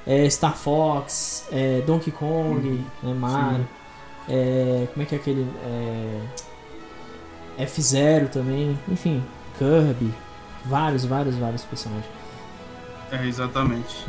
[0.06, 3.68] É, Star Fox, é, Donkey Kong, né, Mario.
[4.28, 5.46] É, como é que é aquele.
[5.64, 6.20] É,
[7.64, 8.78] F-Zero também.
[8.88, 9.22] Enfim,
[9.58, 10.12] Kirby.
[10.64, 12.17] Vários, vários, vários personagens.
[13.10, 14.04] É, exatamente.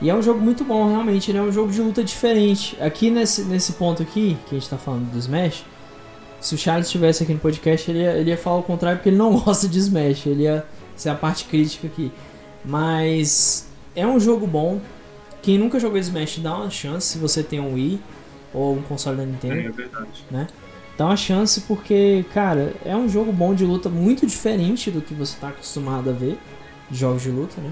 [0.00, 1.30] E é um jogo muito bom, realmente.
[1.30, 2.76] Ele é um jogo de luta diferente.
[2.80, 5.64] Aqui nesse, nesse ponto aqui, que a gente tá falando do Smash,
[6.40, 9.08] se o Charles estivesse aqui no podcast, ele ia, ele ia falar o contrário porque
[9.08, 10.26] ele não gosta de Smash.
[10.26, 12.12] Ele ia ser a parte crítica aqui.
[12.64, 14.80] Mas é um jogo bom.
[15.42, 18.00] Quem nunca jogou Smash, dá uma chance se você tem um Wii
[18.52, 19.54] ou um console da Nintendo.
[19.54, 20.24] É, é verdade.
[20.98, 25.12] Dá uma chance porque, cara, é um jogo bom de luta muito diferente do que
[25.12, 26.38] você tá acostumado a ver
[26.90, 27.70] de jogos de luta, né?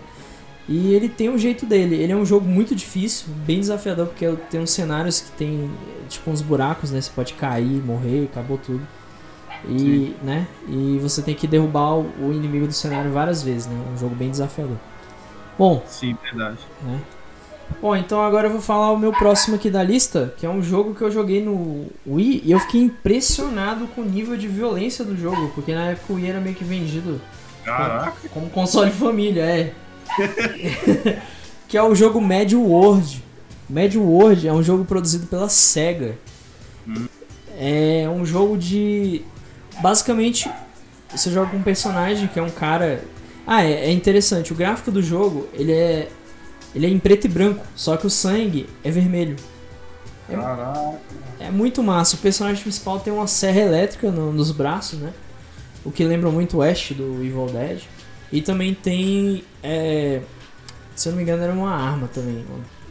[0.69, 1.97] E ele tem o jeito dele.
[1.97, 5.71] Ele é um jogo muito difícil, bem desafiador, porque tem uns cenários que tem
[6.09, 7.01] tipo uns buracos, né?
[7.01, 8.87] Você pode cair, morrer, acabou tudo.
[9.69, 10.47] E, né?
[10.69, 13.75] E você tem que derrubar o, o inimigo do cenário várias vezes, né?
[13.75, 14.77] É um jogo bem desafiador.
[15.59, 15.83] Bom.
[15.87, 16.59] Sim, verdade.
[16.83, 17.01] Né?
[17.81, 20.63] Bom, então agora eu vou falar o meu próximo aqui da lista, que é um
[20.63, 25.05] jogo que eu joguei no Wii e eu fiquei impressionado com o nível de violência
[25.05, 27.21] do jogo, porque na época o Wii era meio que vendido
[27.65, 28.29] Caraca.
[28.31, 29.73] como console família, é.
[31.69, 33.23] que é o jogo Mad World.
[33.69, 36.17] Mad World é um jogo produzido pela SEGA.
[36.87, 37.07] Hum.
[37.59, 39.23] É um jogo de.
[39.81, 40.51] Basicamente,
[41.11, 43.03] você joga com um personagem que é um cara.
[43.47, 44.53] Ah, é, é interessante.
[44.53, 46.09] O gráfico do jogo ele é
[46.75, 49.37] ele é em preto e branco, só que o sangue é vermelho.
[50.29, 50.99] É, Caraca.
[51.39, 52.17] É muito massa.
[52.17, 55.13] O personagem principal tem uma serra elétrica no, nos braços, né?
[55.85, 57.83] O que lembra muito o Ash do Evil Dead.
[58.35, 59.45] E também tem.
[59.63, 60.21] É,
[60.97, 62.45] se eu não me engano, era uma arma também.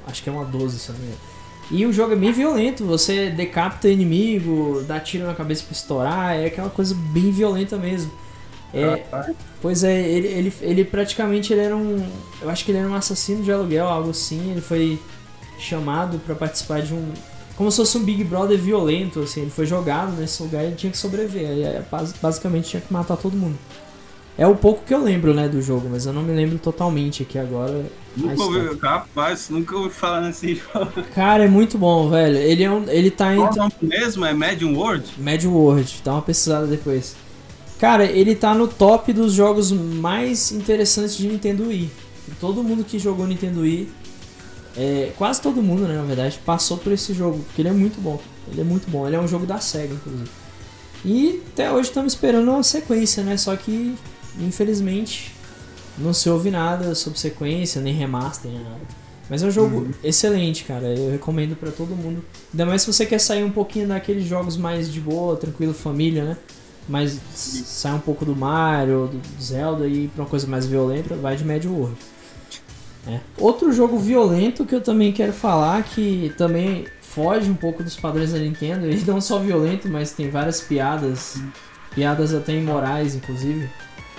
[0.08, 1.22] Acho que é uma 12, se eu não me engano.
[1.70, 6.36] E o jogo é bem violento, você decapita inimigo, dá tiro na cabeça pra estourar,
[6.36, 8.10] é aquela coisa bem violenta mesmo.
[8.74, 9.04] É,
[9.62, 12.08] pois é, ele, ele, ele praticamente ele era um.
[12.42, 14.50] Eu acho que ele era um assassino de aluguel, algo assim.
[14.50, 14.98] Ele foi
[15.60, 17.12] chamado para participar de um.
[17.58, 19.42] Como se fosse um Big Brother violento, assim.
[19.42, 21.50] Ele foi jogado nesse lugar e ele tinha que sobreviver.
[21.50, 21.84] Aí,
[22.22, 23.58] basicamente tinha que matar todo mundo.
[24.38, 27.22] É o pouco que eu lembro, né, do jogo, mas eu não me lembro totalmente
[27.22, 27.86] aqui agora.
[28.18, 30.92] Nunca ouvi, rapaz, nunca ouvi falar nesse jogo.
[31.14, 32.38] Cara, é muito bom, velho.
[32.38, 33.56] Ele, é um, ele tá entre.
[33.56, 34.26] Qual mesmo?
[34.26, 35.06] É Medium World?
[35.18, 37.16] Medium World, dá uma pesquisada depois.
[37.80, 41.92] Cara, ele tá no top dos jogos mais interessantes de Nintendo Wii.
[42.40, 43.90] Todo mundo que jogou Nintendo Wii,
[44.76, 48.02] é, quase todo mundo, né, na verdade, passou por esse jogo, porque ele é muito
[48.02, 48.20] bom.
[48.52, 49.06] Ele é muito bom.
[49.06, 50.30] Ele é um jogo da SEGA, inclusive.
[51.06, 53.38] E até hoje estamos esperando uma sequência, né?
[53.38, 53.96] Só que,
[54.40, 55.34] infelizmente,
[55.98, 58.82] não se ouve nada sobre sequência, nem remaster, nem nada.
[59.30, 59.92] Mas é um jogo uhum.
[60.04, 60.88] excelente, cara.
[60.88, 62.24] Eu recomendo para todo mundo.
[62.52, 66.26] Ainda mais se você quer sair um pouquinho daqueles jogos mais de boa, tranquilo, família,
[66.26, 66.38] né?
[66.88, 71.36] mas sai um pouco do Mario, do Zelda e pra uma coisa mais violenta, vai
[71.36, 71.96] de Mad World.
[73.08, 73.20] É.
[73.38, 78.32] Outro jogo violento que eu também quero falar, que também foge um pouco dos padrões
[78.32, 81.42] da Nintendo, e não só violento, mas tem várias piadas,
[81.94, 83.70] piadas até imorais, inclusive,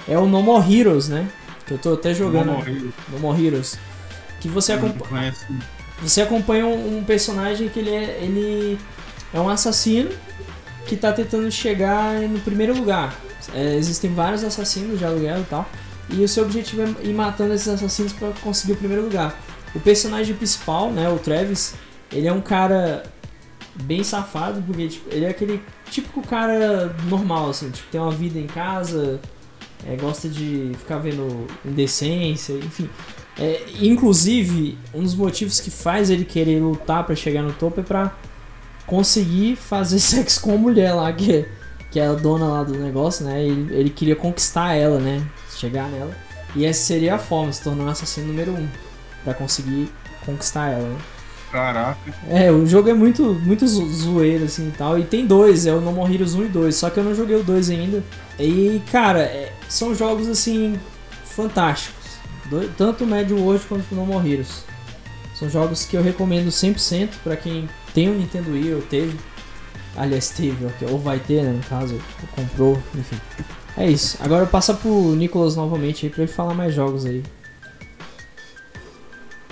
[0.08, 1.28] é o No More Heroes, né?
[1.66, 2.46] Que eu tô até jogando.
[2.46, 2.94] No More Heroes.
[3.10, 3.78] No More Heroes.
[4.40, 5.34] Que você, acompanha,
[6.02, 8.78] você acompanha um, um personagem que ele é, ele
[9.32, 10.10] é um assassino
[10.86, 13.18] que tá tentando chegar no primeiro lugar.
[13.54, 15.68] É, existem vários assassinos de aluguel e tal.
[16.10, 19.38] E o seu objetivo é ir matando esses assassinos para conseguir o primeiro lugar.
[19.74, 21.74] O personagem principal, né, o Travis,
[22.12, 23.02] ele é um cara
[23.74, 28.38] bem safado, porque tipo, ele é aquele típico cara normal, assim, tipo, tem uma vida
[28.38, 29.20] em casa,
[29.86, 32.88] é, gosta de ficar vendo indecência, enfim.
[33.38, 37.82] É, inclusive, um dos motivos que faz ele querer lutar para chegar no topo é
[37.82, 38.16] pra
[38.86, 41.46] conseguir fazer sexo com a mulher lá, que,
[41.90, 43.42] que é a dona lá do negócio, né?
[43.42, 45.26] Ele, ele queria conquistar ela, né?
[45.56, 46.14] Chegar nela.
[46.54, 48.68] E essa seria a forma, se tornar assassino número um.
[49.24, 49.90] Pra conseguir
[50.24, 50.98] conquistar ela, né?
[51.54, 52.12] Caraca.
[52.28, 54.98] É, o jogo é muito, muito zoeiro, assim, e tal.
[54.98, 56.74] E tem dois, é o No More Heroes 1 e 2.
[56.74, 58.02] Só que eu não joguei o 2 ainda.
[58.40, 60.76] E, cara, é, são jogos, assim,
[61.24, 62.18] fantásticos.
[62.46, 64.64] Do, tanto o Mad World quanto o No More Heroes.
[65.36, 69.16] São jogos que eu recomendo 100% para quem tem um Nintendo Wii ou teve.
[69.96, 72.00] Aliás, teve, ou vai ter, né, no caso,
[72.34, 73.16] comprou, enfim.
[73.76, 74.18] É isso.
[74.20, 77.22] Agora passa pro Nicolas novamente aí pra ele falar mais jogos aí.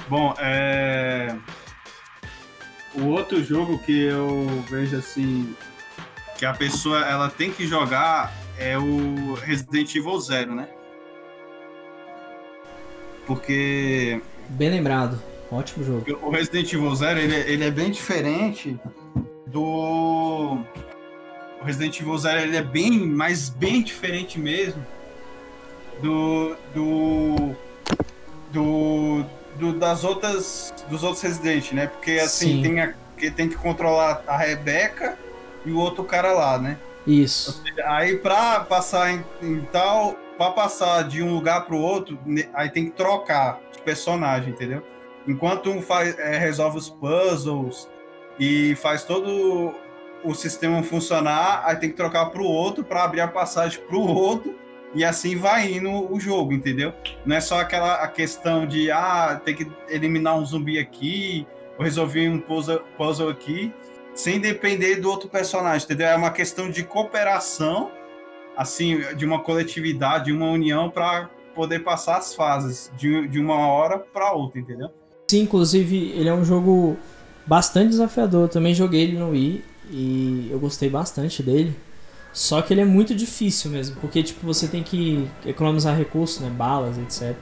[0.08, 1.36] Bom, é.
[2.94, 5.54] O outro jogo que eu vejo assim
[6.38, 10.68] que a pessoa ela tem que jogar é o Resident Evil Zero, né?
[13.26, 15.22] Porque bem lembrado.
[15.50, 16.18] Ótimo jogo.
[16.22, 18.78] O Resident Evil Zero ele, é, ele é bem diferente
[19.46, 20.58] do.
[21.60, 24.84] O Resident Evil Zero ele é bem, mas bem diferente mesmo
[26.00, 26.56] do.
[26.74, 27.54] do.
[28.52, 29.24] do,
[29.56, 30.72] do das outras.
[30.88, 31.86] dos outros Resident, né?
[31.86, 32.62] Porque assim, Sim.
[32.62, 35.18] tem, a, que tem que controlar a Rebeca
[35.64, 36.78] e o outro cara lá, né?
[37.06, 37.62] Isso.
[37.84, 40.16] Aí pra passar em, em tal.
[40.38, 42.18] Pra passar de um lugar pro outro,
[42.54, 44.82] aí tem que trocar de personagem, entendeu?
[45.28, 47.88] Enquanto um faz, é, resolve os puzzles
[48.40, 49.72] e faz todo
[50.24, 53.96] o sistema funcionar, aí tem que trocar para o outro para abrir a passagem para
[53.96, 54.58] o outro
[54.94, 56.92] e assim vai indo o jogo, entendeu?
[57.24, 61.46] Não é só aquela a questão de ah, tem que eliminar um zumbi aqui
[61.78, 63.72] ou resolver um puzzle, puzzle aqui
[64.14, 66.08] sem depender do outro personagem, entendeu?
[66.08, 67.90] É uma questão de cooperação,
[68.56, 73.66] assim, de uma coletividade, de uma união para poder passar as fases de, de uma
[73.66, 74.90] hora para outra, entendeu?
[75.30, 76.96] Sim, inclusive ele é um jogo
[77.46, 78.42] bastante desafiador.
[78.42, 81.74] Eu também joguei ele no Wii e eu gostei bastante dele.
[82.32, 86.48] Só que ele é muito difícil mesmo, porque tipo, você tem que economizar recursos, né,
[86.48, 87.36] balas, etc.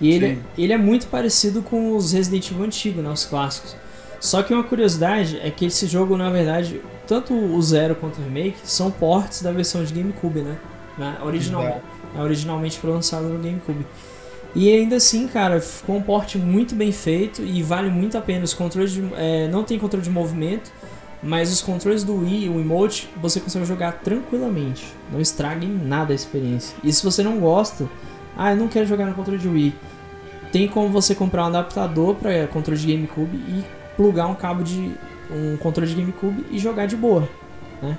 [0.00, 3.76] E ele, ele é muito parecido com os Resident Evil antigos, né, os clássicos.
[4.18, 8.24] Só que uma curiosidade é que esse jogo, na verdade, tanto o Zero quanto o
[8.24, 10.58] Remake são ports da versão de GameCube, né?
[10.98, 11.80] Na, originalmente,
[12.14, 13.86] é, originalmente foi lançado no GameCube.
[14.54, 18.44] E ainda assim, cara, ficou um port muito bem feito e vale muito a pena.
[18.44, 20.70] Os controles de, é, não tem controle de movimento,
[21.22, 24.94] mas os controles do Wii, o emote, você consegue jogar tranquilamente.
[25.12, 26.76] Não estraga em nada a experiência.
[26.82, 27.88] E se você não gosta,
[28.36, 29.74] ah, eu não quero jogar no controle de Wii,
[30.50, 33.64] tem como você comprar um adaptador para controle de GameCube e
[33.96, 34.94] plugar um cabo de
[35.30, 37.28] um controle de GameCube e jogar de boa,
[37.80, 37.98] né?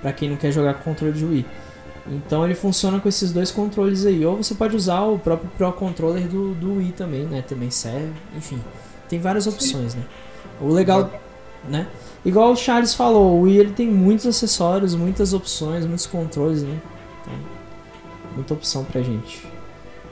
[0.00, 1.46] Para quem não quer jogar com controle de Wii.
[2.06, 4.24] Então ele funciona com esses dois controles aí.
[4.26, 7.42] Ou você pode usar o próprio Pro Controller do, do Wii também, né?
[7.42, 8.12] Também serve.
[8.36, 8.60] Enfim,
[9.08, 10.02] tem várias opções, né?
[10.60, 11.10] O legal,
[11.68, 11.86] né?
[12.24, 16.80] Igual o Charles falou, o Wii ele tem muitos acessórios, muitas opções, muitos controles, né?
[17.20, 17.34] Então,
[18.34, 19.46] muita opção pra gente.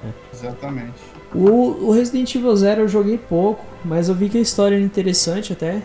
[0.02, 0.12] Né?
[0.32, 0.98] Exatamente.
[1.34, 4.84] O, o Resident Evil Zero eu joguei pouco, mas eu vi que a história era
[4.84, 5.82] interessante até.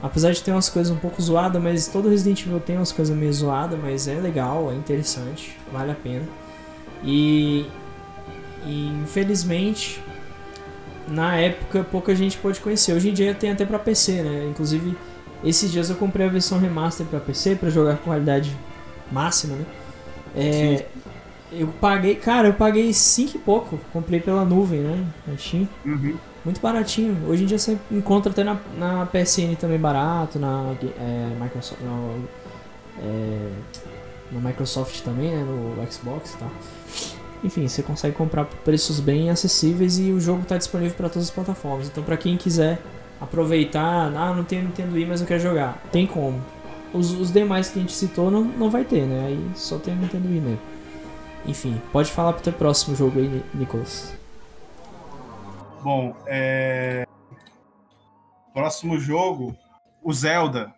[0.00, 3.14] Apesar de ter umas coisas um pouco zoadas, mas todo Resident Evil tem umas coisas
[3.14, 6.24] meio zoadas, mas é legal, é interessante, vale a pena.
[7.02, 7.66] E,
[8.64, 10.00] e infelizmente,
[11.08, 12.92] na época pouca gente pôde conhecer.
[12.92, 14.46] Hoje em dia tem até para PC, né?
[14.48, 14.96] Inclusive,
[15.44, 18.56] esses dias eu comprei a versão remaster para PC para jogar com qualidade
[19.10, 19.66] máxima, né?
[20.34, 20.86] É,
[21.52, 25.06] eu paguei, cara, eu paguei 5 e pouco, comprei pela nuvem, né?
[25.84, 26.16] Uhum.
[26.44, 27.16] Muito baratinho.
[27.28, 32.28] Hoje em dia você encontra até na, na PSN também barato, na é, Microsoft, no,
[33.02, 33.50] é,
[34.32, 36.50] no Microsoft também, né, no Xbox e tal.
[37.42, 41.28] Enfim, você consegue comprar por preços bem acessíveis e o jogo está disponível para todas
[41.28, 41.86] as plataformas.
[41.86, 42.80] Então, para quem quiser
[43.20, 46.42] aproveitar, ah, não tenho Nintendo Wii, mas eu quero jogar, tem como.
[46.92, 49.26] Os, os demais que a gente citou não, não vai ter, né?
[49.26, 50.60] Aí só tem o Nintendo Wii mesmo.
[51.46, 54.16] Enfim, pode falar pro teu próximo jogo aí, Nicolas.
[55.82, 57.04] Bom, é...
[58.52, 59.56] próximo jogo,
[60.02, 60.72] o Zelda.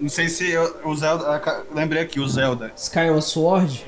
[0.00, 0.54] Não sei se
[0.84, 1.40] o Zelda.
[1.72, 2.72] Lembrei aqui, o Zelda.
[2.76, 3.86] Skyward Sword?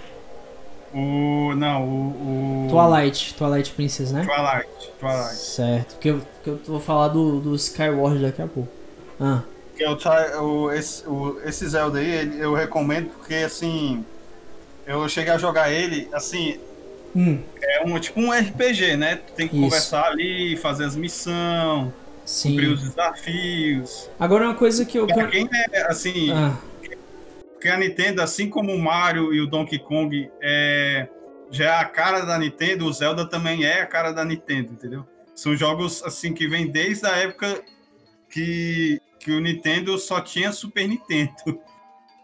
[0.95, 1.55] O.
[1.57, 2.67] Não, o.
[2.67, 2.69] o...
[2.71, 4.25] Twilight, Twilight Princess, né?
[4.25, 5.35] Twilight, Twilight.
[5.35, 8.71] Certo, que eu, que eu vou falar do, do Skyward daqui a pouco.
[9.21, 9.43] Ah.
[9.77, 9.99] Que eu,
[10.43, 14.05] o, esse, o, esse Zelda aí, eu recomendo porque assim.
[14.87, 16.61] Eu cheguei a jogar ele, assim,
[17.17, 17.39] Hum.
[17.63, 19.17] É um tipo um RPG, né?
[19.17, 19.65] Tu tem que Isso.
[19.65, 21.93] conversar ali, fazer as missões,
[22.43, 24.11] cumprir os desafios.
[24.19, 25.07] Agora uma coisa que eu.
[25.07, 26.33] Pra quem é assim.
[26.33, 26.57] Ah.
[27.65, 31.09] Que a Nintendo, assim como o Mario e o Donkey Kong, é,
[31.51, 35.07] já é a cara da Nintendo, o Zelda também é a cara da Nintendo, entendeu?
[35.35, 37.65] São jogos assim que vêm desde a época
[38.29, 41.33] que, que o Nintendo só tinha Super Nintendo.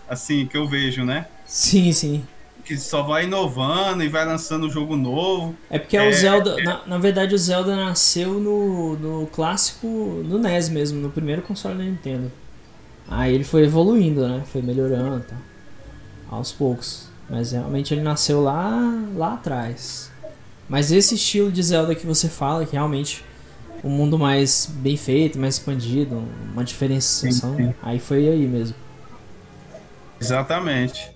[0.07, 1.27] Assim, que eu vejo, né?
[1.47, 2.27] Sim, sim
[2.65, 5.57] que só vai inovando e vai lançando um jogo novo.
[5.71, 6.65] É porque é, o Zelda, é...
[6.65, 11.79] Na, na, verdade o Zelda nasceu no, no clássico, no NES mesmo, no primeiro console
[11.79, 12.31] da Nintendo.
[13.11, 14.43] Aí ele foi evoluindo, né?
[14.47, 15.37] Foi melhorando, tá?
[16.31, 17.09] aos poucos.
[17.29, 18.71] Mas realmente ele nasceu lá,
[19.15, 20.11] lá atrás.
[20.69, 23.25] Mas esse estilo de Zelda que você fala, que realmente
[23.83, 27.75] um mundo mais bem feito, mais expandido, uma diferenciação, sim, sim.
[27.83, 28.77] aí foi aí mesmo.
[30.21, 31.13] Exatamente.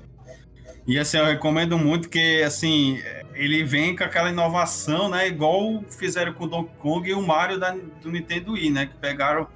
[0.87, 3.01] E assim, eu recomendo muito que assim,
[3.35, 5.29] ele vem com aquela inovação, né?
[5.29, 8.87] Igual fizeram com o Donkey Kong e o Mario da, do Nintendo Wii, né?
[8.87, 9.47] Que pegaram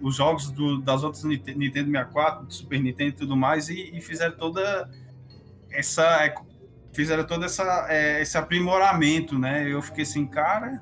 [0.00, 4.00] os jogos do, das outras Nintendo 64, do Super Nintendo e tudo mais, e, e
[4.00, 4.90] fizeram toda
[5.70, 6.02] essa.
[6.24, 6.34] É,
[6.92, 9.70] fizeram todo essa, é, esse aprimoramento, né?
[9.70, 10.80] Eu fiquei assim, cara,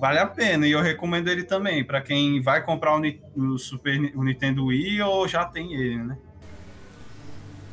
[0.00, 0.66] vale a pena.
[0.66, 3.02] E eu recomendo ele também, para quem vai comprar o,
[3.36, 6.16] o Super o Nintendo Wii ou já tem ele, né?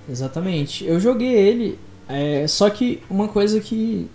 [0.10, 0.86] Exatamente.
[0.86, 4.10] Eu joguei ele, é, só que uma coisa que,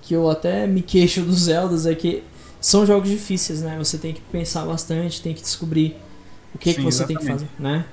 [0.00, 2.22] que eu até me queixo dos Zeldas é que
[2.60, 3.76] são jogos difíceis, né?
[3.78, 5.96] Você tem que pensar bastante, tem que descobrir
[6.62, 7.06] que, Sim, que você exatamente.
[7.06, 7.84] tem que fazer, né?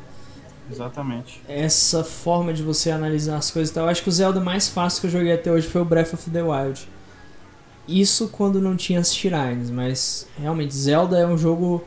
[0.72, 1.41] Exatamente.
[1.47, 3.72] Essa forma de você analisar as coisas.
[3.72, 5.86] Então, eu acho que o Zelda mais fácil que eu joguei até hoje foi o
[5.86, 6.88] Breath of the Wild.
[7.88, 11.84] Isso quando não tinha as shrines, mas realmente Zelda é um jogo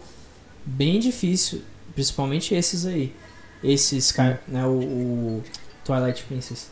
[0.65, 1.63] bem difícil,
[1.95, 3.15] principalmente esses aí
[3.63, 5.43] esse Sky, né, o, o,
[5.85, 6.71] Twilight Princess.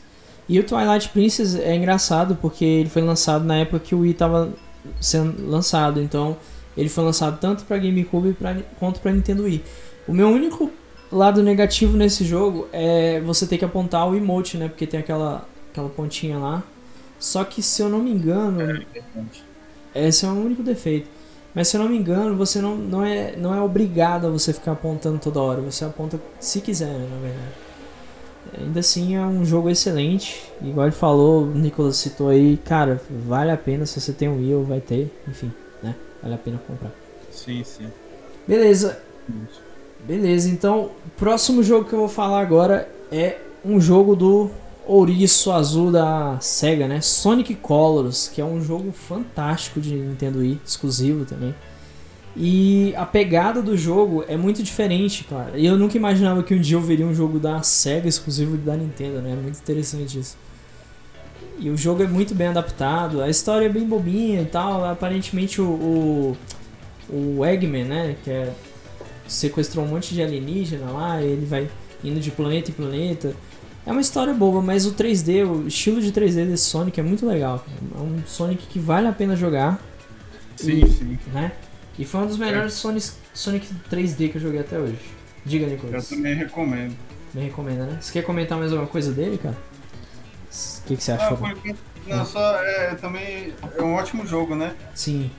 [0.48, 4.12] E o Twilight Princess é engraçado porque ele foi lançado na época que o Wii
[4.12, 4.52] estava
[5.00, 6.36] sendo lançado, então
[6.76, 9.62] ele foi lançado tanto para GameCube pra, quanto para Nintendo Wii.
[10.06, 10.70] O meu único
[11.10, 15.48] lado negativo nesse jogo é você ter que apontar o emote, né, porque tem aquela
[15.70, 16.64] aquela pontinha lá.
[17.18, 18.60] Só que se eu não me engano,
[19.94, 21.08] é, esse é o único defeito.
[21.54, 24.52] Mas se eu não me engano, você não, não, é, não é obrigado a você
[24.52, 25.60] ficar apontando toda hora.
[25.62, 27.54] Você aponta se quiser, né, na verdade.
[28.58, 30.52] ainda assim é um jogo excelente.
[30.60, 34.38] Igual ele falou, o Nicolas citou aí, cara, vale a pena se você tem um
[34.38, 35.96] Wii ou vai ter, enfim, né?
[36.22, 36.92] Vale a pena comprar.
[37.30, 37.92] Sim, sim.
[38.46, 39.02] Beleza.
[40.06, 44.50] Beleza, então o próximo jogo que eu vou falar agora é um jogo do
[44.86, 47.00] ouriço azul da SEGA, né?
[47.00, 51.54] Sonic Colors, que é um jogo fantástico de Nintendo Wii, exclusivo também.
[52.36, 55.58] E a pegada do jogo é muito diferente, cara.
[55.58, 58.76] E eu nunca imaginava que um dia eu veria um jogo da SEGA exclusivo da
[58.76, 59.32] Nintendo, né?
[59.32, 60.36] É muito interessante isso.
[61.58, 64.84] E o jogo é muito bem adaptado, a história é bem bobinha e tal.
[64.84, 66.36] Aparentemente o,
[67.10, 68.16] o, o Eggman, né?
[68.24, 68.52] Que é,
[69.30, 71.68] sequestrou um monte de alienígena lá, ele vai
[72.02, 73.34] indo de planeta em planeta.
[73.86, 77.26] É uma história boba, mas o 3D, o estilo de 3D desse Sonic é muito
[77.26, 77.64] legal.
[77.94, 79.80] É um Sonic que vale a pena jogar.
[80.56, 81.18] Sim, e, sim.
[81.32, 81.52] Né?
[81.98, 84.98] E foi um dos melhores Sonic, Sonic 3D que eu joguei até hoje.
[85.44, 86.10] Diga, Nicolas.
[86.10, 86.94] Eu também recomendo.
[87.32, 87.98] Me recomenda, né?
[88.00, 89.56] Você quer comentar mais alguma coisa dele, cara?
[90.50, 91.36] O que, que você Ah, achou?
[91.38, 94.74] por enquanto, não, só é, também é um ótimo jogo, né?
[94.94, 95.30] Sim.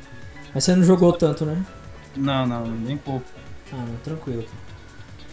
[0.54, 1.64] Mas você não jogou tanto, né?
[2.16, 3.26] Não, não, nem pouco.
[3.74, 4.46] Ah, não, tranquilo.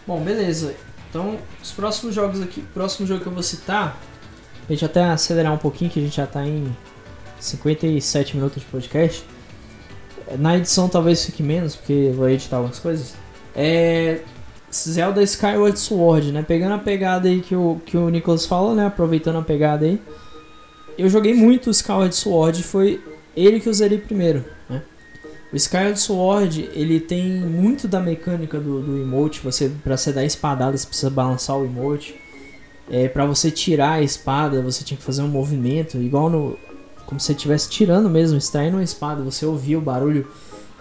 [0.05, 0.75] Bom, beleza.
[1.09, 3.99] Então, os próximos jogos aqui, o próximo jogo que eu vou citar,
[4.67, 6.75] a gente até acelerar um pouquinho, que a gente já tá em
[7.39, 9.25] 57 minutos de podcast.
[10.37, 13.15] Na edição talvez fique menos, porque eu vou editar algumas coisas.
[13.55, 14.21] É
[14.71, 16.43] Zelda Skyward Sword, né?
[16.43, 18.85] Pegando a pegada aí que o, que o Nicholas falou, né?
[18.85, 19.99] Aproveitando a pegada aí.
[20.97, 23.01] Eu joguei muito Skyward Sword, foi
[23.35, 24.83] ele que eu zerei primeiro, né?
[25.51, 29.41] O Skyward Sword, ele tem muito da mecânica do, do emote.
[29.43, 32.15] Você, pra você dar espadada, você precisa balançar o emote.
[32.89, 36.57] É, para você tirar a espada, você tinha que fazer um movimento, igual no.
[37.05, 40.27] Como se você estivesse tirando mesmo, extraindo uma espada, você ouvia o barulho.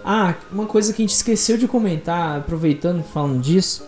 [0.05, 3.87] Ah, uma coisa que a gente esqueceu de comentar, aproveitando falando disso,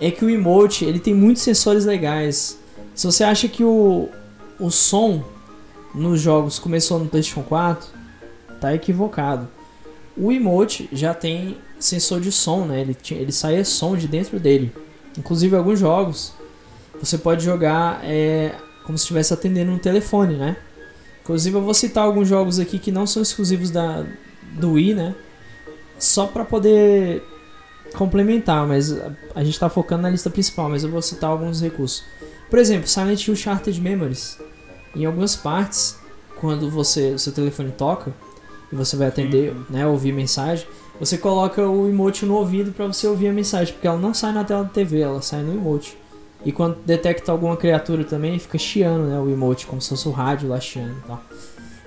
[0.00, 2.58] é que o emote ele tem muitos sensores legais.
[2.94, 4.08] Se você acha que o,
[4.58, 5.22] o som
[5.94, 7.88] nos jogos começou no PlayStation 4,
[8.60, 9.48] tá equivocado.
[10.20, 12.82] O emote já tem sensor de som, né?
[12.82, 14.70] Ele, ele saía som de dentro dele.
[15.18, 16.34] Inclusive alguns jogos
[17.00, 18.54] você pode jogar é,
[18.84, 20.58] como se estivesse atendendo um telefone, né?
[21.22, 24.04] Inclusive eu vou citar alguns jogos aqui que não são exclusivos da,
[24.58, 25.14] do Wii, né?
[25.98, 27.22] Só pra poder
[27.94, 31.62] complementar, mas a, a gente tá focando na lista principal, mas eu vou citar alguns
[31.62, 32.04] recursos.
[32.50, 34.38] Por exemplo, Silent Hill Charted Memories.
[34.94, 35.96] Em algumas partes,
[36.36, 38.12] quando você seu telefone toca
[38.72, 40.66] e você vai atender, né, ouvir mensagem,
[40.98, 44.32] você coloca o emote no ouvido para você ouvir a mensagem, porque ela não sai
[44.32, 45.96] na tela da TV, ela sai no emote.
[46.44, 50.10] E quando detecta alguma criatura também, fica chiando, né, o emote, como se fosse o
[50.10, 51.22] rádio lá chiando e tal.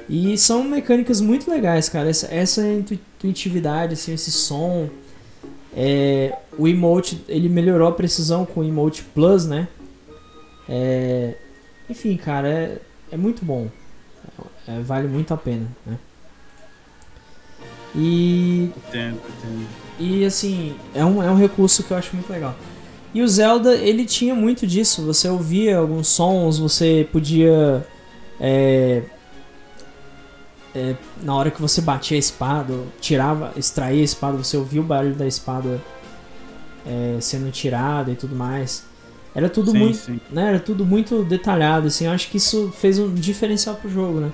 [0.09, 2.09] E são mecânicas muito legais, cara.
[2.09, 4.89] Essa, essa intu- intuitividade, assim, esse som.
[5.75, 9.67] É, o emote, ele melhorou a precisão com o emote Plus, né?
[10.67, 11.35] É,
[11.89, 12.77] enfim, cara, é,
[13.11, 13.69] é muito bom.
[14.67, 15.97] É, vale muito a pena, né?
[17.95, 19.67] E Entendo, entendo.
[19.99, 22.55] e assim, é um, é um recurso que eu acho muito legal.
[23.13, 25.03] E o Zelda, ele tinha muito disso.
[25.03, 27.85] Você ouvia alguns sons, você podia.
[28.39, 29.03] é,
[30.75, 34.83] é, na hora que você batia a espada, tirava, extraía a espada, você ouvia o
[34.83, 35.79] barulho da espada
[36.85, 38.83] é, sendo tirada e tudo mais.
[39.35, 40.19] Era tudo Sim, muito sim.
[40.31, 44.19] né, era tudo muito detalhado, assim, eu acho que isso fez um diferencial pro jogo,
[44.19, 44.31] né?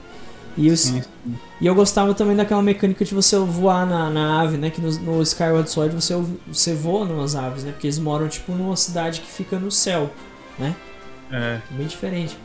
[0.57, 1.01] E, os, Sim,
[1.61, 4.69] e eu gostava também daquela mecânica de você voar na, na ave, né?
[4.69, 6.15] Que no, no Skyward Sword você,
[6.47, 7.71] você voa numas aves, né?
[7.71, 10.09] Porque eles moram, tipo, numa cidade que fica no céu,
[10.57, 10.73] né?
[11.31, 12.37] É, Bem diferente.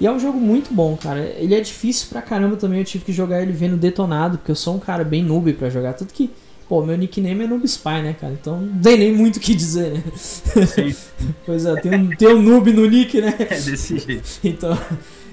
[0.00, 1.20] E é um jogo muito bom, cara.
[1.36, 4.56] Ele é difícil pra caramba também, eu tive que jogar ele vendo detonado, porque eu
[4.56, 5.92] sou um cara bem noob pra jogar.
[5.92, 6.30] Tanto que,
[6.68, 8.32] pô, meu nickname é Noob Spy, né, cara?
[8.32, 10.02] Então não tem nem muito o que dizer, né?
[10.16, 10.94] sim.
[11.44, 13.34] Pois é, tem um, tem um noob no nick, né?
[13.38, 14.30] É desse jeito.
[14.42, 14.78] Então,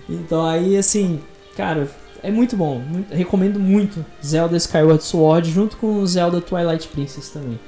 [0.09, 1.21] então aí assim,
[1.55, 1.89] cara,
[2.23, 2.79] é muito bom.
[2.79, 7.59] muito- recomendo muito Zelda Skyward Sword junto com Zelda Twilight Princess também.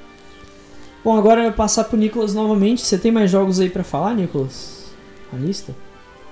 [1.04, 2.82] Bom, agora eu vou passar pro Nicolas novamente.
[2.82, 4.92] Você tem mais jogos aí pra falar, Nicolas?
[5.32, 5.74] A lista?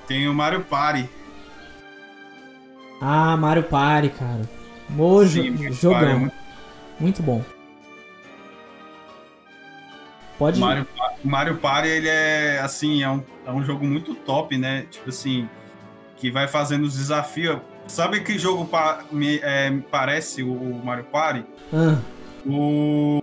[0.06, 1.08] Tem o Mario Party.
[3.00, 4.42] Ah, Mario Party, cara.
[4.90, 6.00] Mojo, Sim, Mario jogão.
[6.08, 6.34] É muito...
[7.00, 7.42] muito- bom.
[10.38, 10.86] Pode Mario,
[11.24, 14.86] Mario Party, ele é, assim, é um, é um jogo muito top, né?
[14.88, 15.48] Tipo assim,
[16.16, 17.58] que vai fazendo os desafios.
[17.88, 21.44] Sabe que jogo pa- me, é, me parece o, Mario Party?
[21.72, 21.98] Ah,
[22.46, 23.22] O,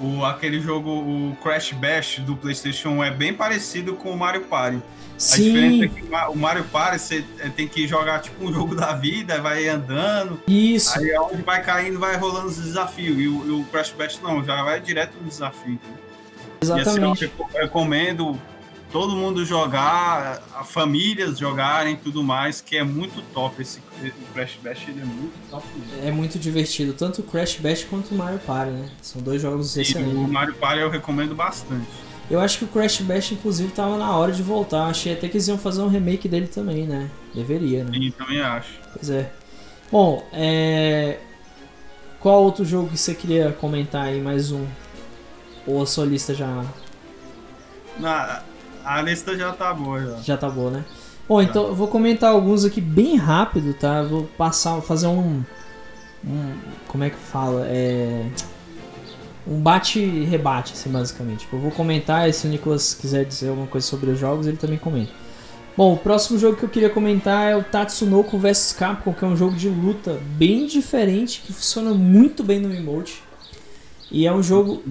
[0.00, 4.42] o aquele jogo, o Crash Bash do PlayStation 1 é bem parecido com o Mario
[4.42, 4.76] Party.
[4.78, 8.20] A diferença sim, é que o Ma- o Mario Party você é, tem que jogar
[8.20, 10.96] tipo um jogo da vida, vai andando, isso.
[10.98, 13.18] aí é onde vai caindo, vai rolando os desafios.
[13.18, 15.78] E o, e o Crash Bash não, já vai direto no desafio.
[16.62, 17.24] Exatamente.
[17.24, 18.38] E, assim, eu recomendo
[18.90, 23.60] todo mundo jogar, famílias jogarem tudo mais, que é muito top.
[23.62, 23.80] Esse
[24.32, 25.66] Crash Bash ele é muito top.
[25.76, 26.08] Mesmo.
[26.08, 28.90] É muito divertido, tanto o Crash Bash quanto o Mario Party, né?
[29.02, 30.14] São dois jogos E excelentes.
[30.14, 31.88] o Mario Party eu recomendo bastante.
[32.30, 34.84] Eu acho que o Crash Bash, inclusive, tava na hora de voltar.
[34.86, 37.10] Achei até que eles iam fazer um remake dele também, né?
[37.34, 37.90] Deveria, né?
[37.94, 38.68] Sim, também acho.
[38.92, 39.32] Pois é.
[39.90, 41.20] Bom, é.
[42.20, 44.20] Qual outro jogo que você queria comentar aí?
[44.20, 44.66] Mais um?
[45.66, 46.64] Ou a sua lista já,
[47.98, 48.42] Na,
[48.88, 50.16] a lista já tá boa já.
[50.22, 50.84] já tá boa, né?
[51.28, 54.02] Bom, então eu vou comentar alguns aqui bem rápido, tá?
[54.02, 55.42] Vou passar, fazer um.
[56.24, 56.54] um
[56.86, 57.66] como é que fala?
[57.68, 58.26] É.
[59.46, 61.40] Um bate-rebate, assim, basicamente.
[61.40, 64.46] Tipo, eu vou comentar, e se o Nicolas quiser dizer alguma coisa sobre os jogos,
[64.46, 65.12] ele também comenta.
[65.76, 69.28] Bom, o próximo jogo que eu queria comentar é o Tatsunoko vs Capcom, que é
[69.28, 73.22] um jogo de luta bem diferente, que funciona muito bem no emote.
[74.10, 74.82] E é um jogo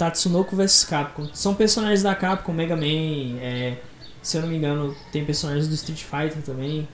[0.00, 1.28] Tatsunoko vs Capcom.
[1.34, 3.76] São personagens da Capcom, Mega Man, é,
[4.22, 6.88] se eu não me engano, tem personagens do Street Fighter também.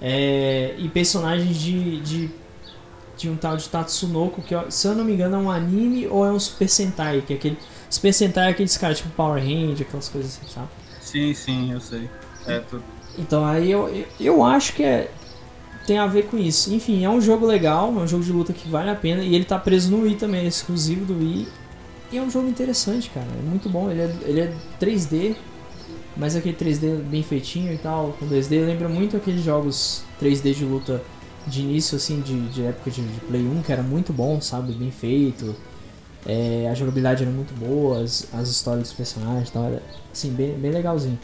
[0.00, 2.30] É, e personagens de, de,
[3.18, 6.24] de um tal de Tatsunoko, que se eu não me engano é um anime ou
[6.24, 7.58] é um Super Sentai, que é aquele.
[7.90, 10.68] Super Sentai é aqueles caras tipo Power Ranger, aquelas coisas assim, sabe?
[11.00, 12.08] Sim, sim, eu sei.
[12.46, 12.82] É, tu...
[13.18, 15.10] Então aí eu, eu- eu acho que é,
[15.86, 16.72] tem a ver com isso.
[16.72, 19.22] Enfim, é um jogo legal, é um jogo de luta que vale a pena.
[19.22, 21.46] E ele tá preso no Wii também, é exclusivo do Wii.
[22.12, 23.26] E é um jogo interessante, cara.
[23.26, 23.90] É muito bom.
[23.90, 25.36] Ele é, ele é 3D,
[26.16, 28.64] mas aquele 3D bem feitinho e tal, com 2D.
[28.64, 31.02] Lembra muito aqueles jogos 3D de luta
[31.46, 34.72] de início, assim, de, de época de, de Play 1, que era muito bom, sabe?
[34.72, 35.54] Bem feito.
[36.26, 39.82] É, a jogabilidade era muito boa, as, as histórias dos personagens e tal, era
[40.12, 41.18] assim, bem, bem legalzinho.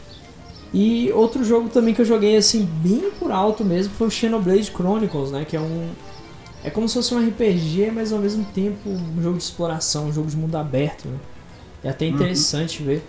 [0.73, 4.71] E outro jogo também que eu joguei assim bem por alto mesmo foi o Xenoblade
[4.71, 5.89] Chronicles, né, que é um
[6.63, 10.13] é como se fosse um RPG, mas ao mesmo tempo um jogo de exploração, um
[10.13, 11.17] jogo de mundo aberto, né?
[11.83, 13.03] É até interessante ver.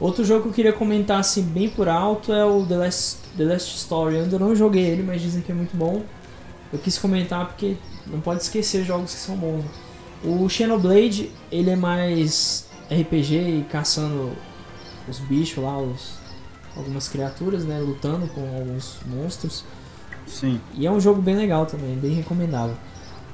[0.00, 3.44] Outro jogo que eu queria comentar assim bem por alto é o The Last, The
[3.44, 4.16] Last Story.
[4.16, 6.02] Eu ainda não joguei ele, mas dizem que é muito bom.
[6.72, 7.76] Eu quis comentar porque
[8.06, 9.64] não pode esquecer jogos que são bons.
[10.24, 14.32] O Xenoblade, ele é mais RPG e caçando
[15.08, 16.14] os bichos lá, os,
[16.76, 17.78] algumas criaturas, né?
[17.78, 19.64] Lutando com alguns monstros.
[20.32, 20.58] Sim.
[20.74, 22.74] E é um jogo bem legal também, bem recomendável.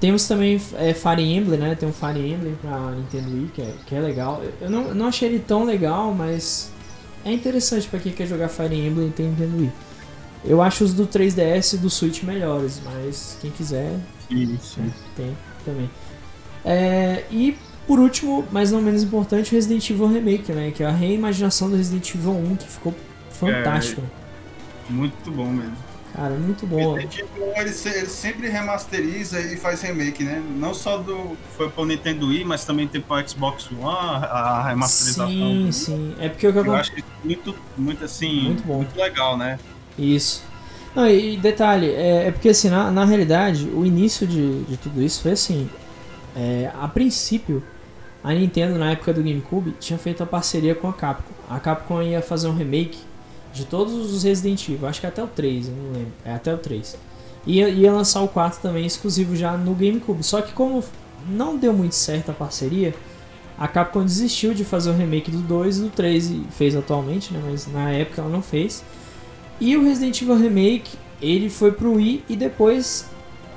[0.01, 1.75] Temos também é, Fire Emblem, né?
[1.75, 4.43] Tem um Fire Emblem pra Nintendo Wii, que é, que é legal.
[4.61, 6.71] Eu- não, não achei ele tão legal, mas
[7.25, 9.73] é interessante pra quem quer jogar Fire Emblem e tem Nintendo Wii.
[10.45, 13.93] Eu acho os do 3DS e do Switch melhores, mas quem quiser
[14.29, 14.93] Sim, sim.
[15.17, 15.91] tem também.
[16.65, 20.71] É, e por último, mas não menos importante, o Resident Evil Remake, né?
[20.71, 22.95] Que é a reimaginação do Resident Evil 1, que ficou
[23.31, 24.01] fantástico.
[24.03, 24.09] né?
[24.91, 25.88] Muito bom mesmo.
[26.19, 26.95] Cara, muito bom.
[26.95, 30.41] Resident Evil, ele, ele sempre remasteriza e faz remake, né?
[30.41, 31.39] Não só do.
[31.57, 35.29] Foi pro Nintendo Wii, mas também tem pro Xbox One, a remasterização.
[35.29, 36.17] Sim, sim.
[36.19, 36.81] É porque Eu acontece.
[36.81, 38.41] acho que muito, muito assim.
[38.41, 38.91] Muito bom.
[38.97, 39.61] legal, né?
[39.97, 40.51] Isso.
[40.95, 44.77] Não, e e detalhe, é, é porque assim, na, na realidade, o início de, de
[44.79, 45.77] tudo isso foi assim.
[46.35, 47.71] é, a princípio,
[48.23, 51.35] a Nintendo, na época do GameCube, tinha feito a parceria com a Capcom.
[51.47, 53.08] A Capcom ia fazer um remake
[53.53, 56.13] de todos os Resident Evil, acho que até o 3, eu não lembro.
[56.25, 56.97] É até o 3.
[57.47, 60.23] Ia, ia lançar o 4 também exclusivo já no GameCube.
[60.23, 60.85] Só que como
[61.29, 62.95] não deu muito certo a parceria,
[63.59, 67.33] a Capcom desistiu de fazer o remake do 2 e do 3 e fez atualmente,
[67.33, 67.43] né?
[67.45, 68.85] Mas na época ela não fez.
[69.61, 73.07] E o Resident Evil Remake, ele foi pro Wii e depois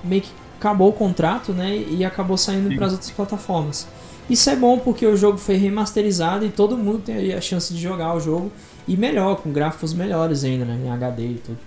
[0.04, 1.78] meio que acabou o contrato, né?
[1.78, 3.88] E acabou saindo para as outras plataformas.
[4.30, 7.80] Isso é bom porque o jogo foi remasterizado e todo mundo tem a chance de
[7.80, 8.52] jogar o jogo
[8.88, 10.80] e melhor, com gráficos melhores ainda, né?
[10.86, 11.60] Em HD e tudo.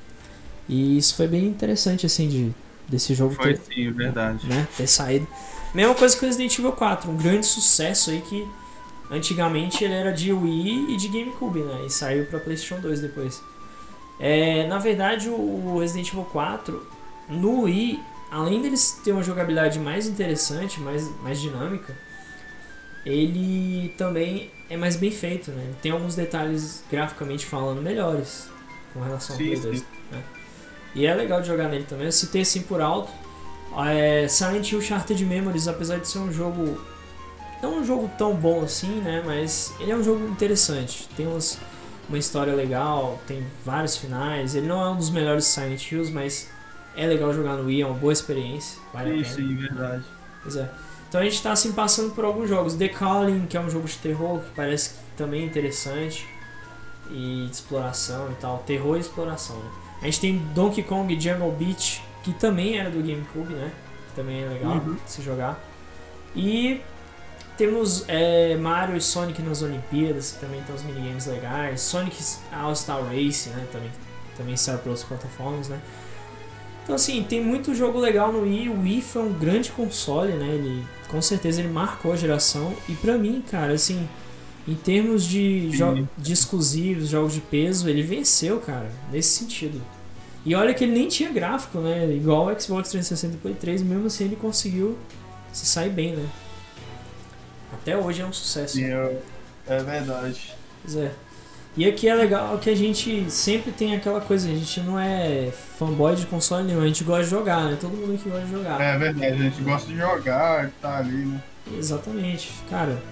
[0.69, 2.53] E isso foi bem interessante, assim, de,
[2.89, 4.47] desse jogo Foi ter, sim, verdade.
[4.47, 5.27] né, ter saído.
[5.75, 8.47] Mesma coisa com Resident Evil 4, um grande sucesso aí que
[9.11, 11.85] antigamente ele era de Wii e de GameCube, né?
[11.87, 13.43] E saiu pra PlayStation 2 depois.
[14.19, 16.87] É, na verdade, o Resident Evil 4
[17.29, 18.01] no Wii,
[18.31, 21.95] além deles ter uma jogabilidade mais interessante, mais, mais dinâmica,
[23.05, 25.73] ele também é mais bem feito, né?
[25.83, 28.49] Tem alguns detalhes graficamente falando melhores
[28.93, 29.79] com relação ao Sim, Play 2.
[29.79, 29.85] sim.
[30.13, 30.23] né?
[30.95, 32.07] E é legal de jogar nele também.
[32.07, 33.11] Eu citei assim por alto.
[33.89, 36.81] É, Silent Hill Shattered Memories, apesar de ser um jogo.
[37.63, 39.23] Não um jogo tão bom assim, né?
[39.25, 41.09] Mas ele é um jogo interessante.
[41.17, 41.59] Tem umas,
[42.09, 44.55] uma história legal, tem vários finais.
[44.55, 46.49] Ele não é um dos melhores Silent Hills, mas
[46.97, 48.79] é legal jogar no Wii, é uma boa experiência.
[48.93, 49.49] Vale a Sim, pena.
[49.49, 50.05] sim, verdade.
[50.43, 50.71] Pois é.
[51.15, 52.75] Então a gente tá assim passando por alguns jogos.
[52.75, 56.27] The Calling, que é um jogo de terror que parece que também é interessante.
[57.09, 58.65] E de exploração e tal.
[58.67, 59.71] Terror e exploração, né?
[60.03, 63.71] A gente tem Donkey Kong Jungle Beach, que também era do GameCube, né?
[64.09, 64.97] Que também é legal Uhum.
[65.07, 65.63] se jogar.
[66.35, 66.81] E
[67.57, 71.81] temos é, Mario e Sonic nas Olimpíadas, que também tem uns minigames legais.
[71.81, 72.17] Sonic
[72.53, 73.65] All-Star Race, né?
[73.71, 73.91] Também,
[74.37, 75.79] também saiu para outras plataformas, né?
[76.85, 78.69] Então assim, tem muito jogo legal no Wii.
[78.69, 80.47] O Wii foi um grande console, né?
[80.55, 82.75] Ele, com certeza ele marcou a geração.
[82.89, 84.07] E pra mim, cara, assim,
[84.69, 85.71] em termos de,
[86.17, 89.81] de exclusivos, jogos de peso, ele venceu, cara, nesse sentido.
[90.45, 92.07] E olha que ele nem tinha gráfico, né?
[92.15, 94.99] Igual o Xbox 360 e Play 3, mesmo assim ele conseguiu
[95.53, 96.29] se sair bem, né?
[97.73, 98.75] Até hoje é um sucesso.
[98.75, 98.85] Sim,
[99.67, 100.55] é verdade.
[100.83, 101.13] Pois é.
[101.77, 105.51] E aqui é legal que a gente sempre tem aquela coisa, a gente não é
[105.77, 107.77] fanboy de console nenhum, a gente gosta de jogar, né?
[107.81, 108.81] Todo mundo que gosta de jogar.
[108.81, 111.43] É verdade, a gente gosta de jogar, tá ali, né?
[111.77, 112.53] Exatamente.
[112.71, 113.03] Cara,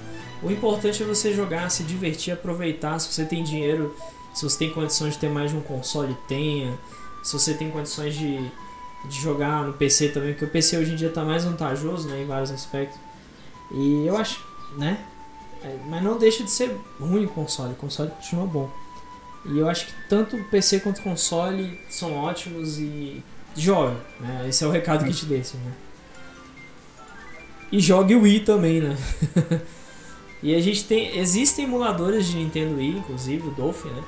[0.42, 3.00] o importante é você jogar, se divertir, aproveitar.
[3.00, 3.96] Se você tem dinheiro,
[4.32, 6.72] se você tem condições de ter mais de um console, tenha.
[7.22, 8.38] Se você tem condições de,
[9.08, 12.22] de jogar no PC também, porque o PC hoje em dia está mais vantajoso né,
[12.22, 12.98] em vários aspectos.
[13.72, 14.44] E eu acho,
[14.76, 14.98] né?
[15.64, 18.70] É, mas não deixa de ser ruim o console, o console continua bom.
[19.44, 23.22] E eu acho que tanto PC quanto console são ótimos e
[23.56, 24.46] joga, né?
[24.48, 25.72] Esse é o recado que te desse, né?
[27.70, 28.96] E jogue o Wii também, né?
[30.42, 31.18] e a gente tem.
[31.18, 34.04] Existem emuladores de Nintendo Wii, inclusive, o Dolphin, né?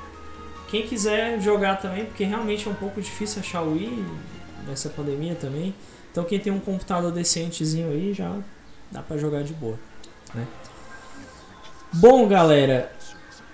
[0.68, 4.04] Quem quiser jogar também, porque realmente é um pouco difícil achar o Wii
[4.66, 5.74] nessa pandemia também.
[6.10, 8.38] Então quem tem um computador decentezinho aí já
[8.90, 9.78] dá para jogar de boa,
[10.32, 10.46] né?
[11.94, 12.90] Bom, galera,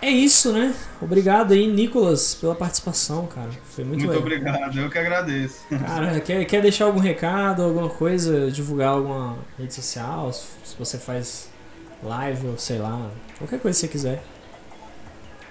[0.00, 0.74] é isso, né?
[1.00, 3.50] Obrigado aí, Nicolas, pela participação, cara.
[3.64, 4.54] Foi muito Muito legal.
[4.54, 5.60] obrigado, eu que agradeço.
[5.68, 11.50] Cara, quer, quer deixar algum recado, alguma coisa, divulgar alguma rede social, se você faz
[12.02, 14.22] live ou sei lá, qualquer coisa que você quiser.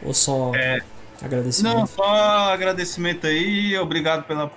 [0.04, 0.80] Ou só É.
[1.22, 1.76] agradecimento.
[1.76, 4.52] Não, só agradecimento aí, obrigado pela.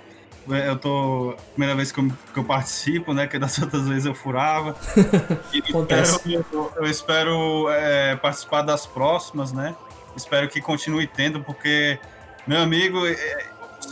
[0.47, 1.35] Eu tô.
[1.53, 3.27] Primeira vez que eu, que eu participo, né?
[3.27, 4.75] Que das outras vezes eu furava.
[5.69, 6.15] Acontece.
[6.15, 9.75] espero- eu espero é, participar das próximas, né?
[10.15, 11.97] Espero que continue tendo, porque,
[12.45, 13.45] meu amigo, é,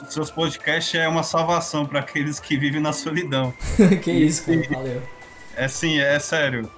[0.10, 3.54] seus podcasts é uma salvação para aqueles que vivem na solidão.
[4.04, 5.02] que isso, cara, valeu.
[5.56, 6.70] É sim, é sério.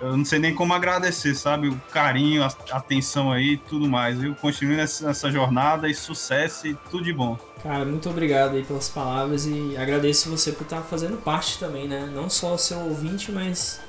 [0.00, 1.68] Eu não sei nem como agradecer, sabe?
[1.68, 4.18] O carinho, a atenção aí e tudo mais.
[4.18, 4.34] Viu?
[4.34, 7.38] Continue nessa, nessa jornada e sucesso e tudo de bom.
[7.62, 12.10] Cara, muito obrigado aí pelas palavras e agradeço você por estar fazendo parte também, né?
[12.12, 13.80] Não só ser ouvinte, mas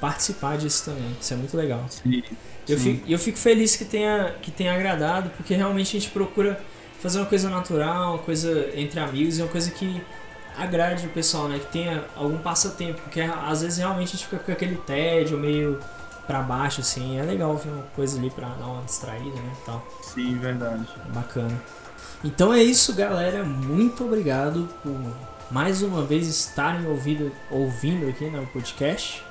[0.00, 1.16] participar disso também.
[1.20, 1.84] Isso é muito legal.
[1.88, 2.22] Sim.
[2.68, 2.96] Eu Sim.
[2.96, 6.60] fico, eu fico feliz que tenha, que tenha agradado, porque realmente a gente procura
[7.00, 10.02] fazer uma coisa natural, uma coisa entre amigos e uma coisa que
[10.56, 11.58] agrade o pessoal, né?
[11.58, 15.78] Que tenha algum passatempo, porque às vezes realmente a gente fica com aquele tédio meio
[16.26, 17.18] pra baixo, assim.
[17.18, 19.52] É legal ver uma coisa ali pra dar uma distraída, né?
[19.64, 19.86] Tal.
[20.02, 20.86] Sim, verdade.
[21.08, 21.60] Bacana.
[22.22, 23.44] Então é isso, galera.
[23.44, 24.94] Muito obrigado por
[25.50, 29.24] mais uma vez estarem ouvindo, ouvindo aqui no podcast.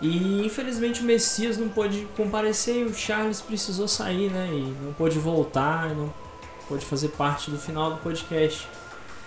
[0.00, 4.48] E infelizmente o Messias não pôde comparecer e o Charles precisou sair, né?
[4.52, 6.12] E não pôde voltar, não
[6.68, 8.68] pôde fazer parte do final do podcast.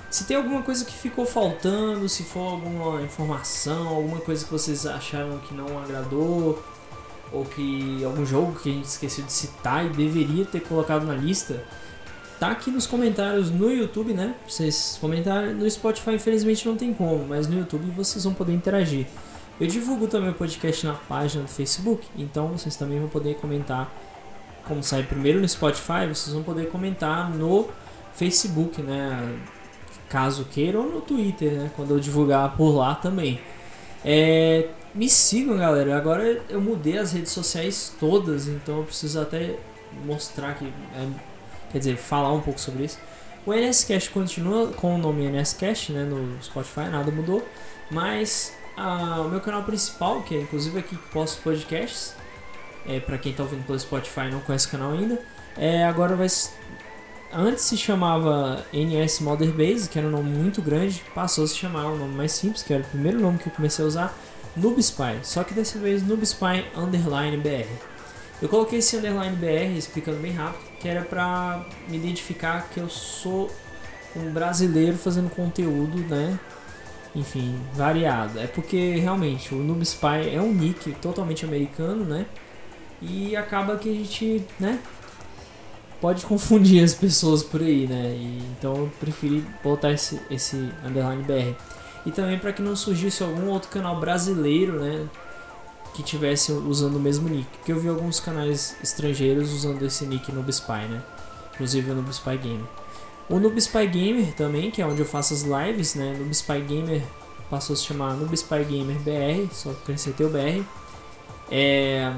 [0.10, 4.86] Se tem alguma coisa que ficou faltando, se for alguma informação, alguma coisa que vocês
[4.86, 6.64] acharam que não agradou,
[7.32, 11.16] ou que algum jogo que a gente esqueceu de citar e deveria ter colocado na
[11.16, 11.64] lista,
[12.40, 14.36] tá aqui nos comentários no YouTube, né?
[14.40, 18.54] Pra Vocês comentarem no Spotify, infelizmente não tem como, mas no YouTube vocês vão poder
[18.54, 19.08] interagir.
[19.60, 23.92] Eu divulgo também o podcast na página do Facebook, então vocês também vão poder comentar.
[24.66, 27.70] Como sai primeiro no Spotify, vocês vão poder comentar no
[28.14, 29.40] Facebook, né?
[30.10, 31.72] Caso queiram, ou no Twitter, né?
[31.76, 33.40] Quando eu divulgar por lá também.
[34.04, 35.96] É, me sigam, galera.
[35.96, 39.56] Agora eu mudei as redes sociais todas, então eu preciso até
[40.04, 40.66] mostrar que.
[40.66, 41.35] é,
[41.76, 42.98] quer dizer, falar um pouco sobre isso.
[43.46, 46.06] O NSCast continua com o nome NSCast, né?
[46.06, 47.46] No Spotify, nada mudou.
[47.92, 52.16] Mas ah, o meu canal principal, que é inclusive aqui que posto podcasts,
[52.88, 55.22] é, para quem tá ouvindo pelo Spotify e não conhece o canal ainda,
[55.58, 56.28] é, agora vai.
[57.34, 61.58] Antes se chamava NS Mother Base, que era um nome muito grande, passou a se
[61.58, 64.18] chamar um nome mais simples, que era o primeiro nome que eu comecei a usar,
[64.56, 65.20] Noobspy.
[65.24, 67.68] Só que dessa vez Noobspy Underline BR.
[68.42, 72.88] Eu coloquei esse Underline BR, explicando bem rápido, que era pra me identificar que eu
[72.88, 73.50] sou
[74.16, 76.40] um brasileiro fazendo conteúdo, né?
[77.16, 78.38] Enfim, variado.
[78.38, 82.28] É porque realmente o Noobspy é um nick totalmente americano, né?
[83.02, 84.78] E acaba que a gente, né?
[86.00, 88.16] Pode confundir as pessoas por aí, né?
[88.16, 91.60] E, então eu preferi botar esse, esse underline BR.
[92.06, 95.08] E também para que não surgisse algum outro canal brasileiro, né?
[95.96, 97.48] Que tivesse usando o mesmo nick.
[97.58, 101.02] Porque eu vi alguns canais estrangeiros usando esse nick Noobspy, né?
[101.54, 102.66] Inclusive o Noobspy Gamer.
[103.30, 106.16] O Noobspy Gamer também, que é onde eu faço as lives, né?
[106.20, 107.02] Noobspy Gamer
[107.50, 110.64] passou a se chamar Noobspy Gamer BR, só acrescentei o BR.
[111.50, 112.14] É.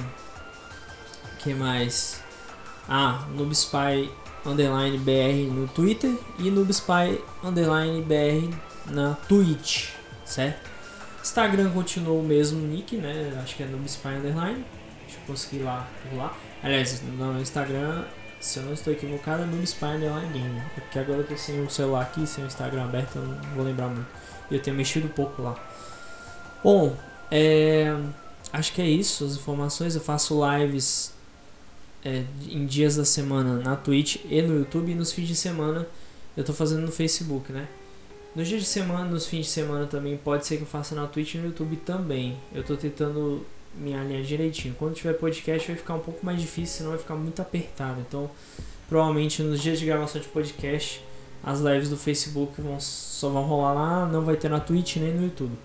[1.39, 2.21] que mais?
[2.87, 4.09] Ah, NoobSpy
[4.45, 8.55] underline BR no Twitter e NoobSpy underline BR
[8.87, 9.89] na Twitch,
[10.25, 10.76] certo?
[11.27, 13.37] Instagram continua o mesmo nick, né?
[13.43, 14.63] Acho que é NoobSpy underline.
[15.01, 16.37] Deixa eu conseguir lá por lá.
[16.63, 18.05] Aliás, no Instagram,
[18.39, 20.57] se eu não estou equivocado, é NoobSpy underline game.
[20.77, 23.41] É porque agora eu tô sem o celular aqui, sem o Instagram aberto, eu não
[23.55, 24.07] vou lembrar muito.
[24.49, 25.55] E eu tenho mexido pouco lá.
[26.63, 26.95] Bom,
[27.29, 27.93] é,
[28.53, 29.25] acho que é isso.
[29.25, 29.95] As informações.
[29.95, 31.13] Eu faço lives
[32.05, 34.93] é, em dias da semana na Twitch e no YouTube.
[34.93, 35.85] E nos fins de semana
[36.37, 37.67] eu tô fazendo no Facebook, né?
[38.37, 41.07] Nos dias de semana, nos fins de semana também, pode ser que eu faça na
[41.07, 42.37] Twitch e no YouTube também.
[42.53, 43.43] Eu tô tentando
[43.73, 44.75] me alinhar direitinho.
[44.77, 47.99] Quando tiver podcast vai ficar um pouco mais difícil, senão vai ficar muito apertado.
[47.99, 48.29] Então,
[48.87, 51.03] provavelmente nos dias de gravação de podcast,
[51.43, 55.11] as lives do Facebook vão, só vão rolar lá, não vai ter na Twitch nem
[55.11, 55.57] no YouTube.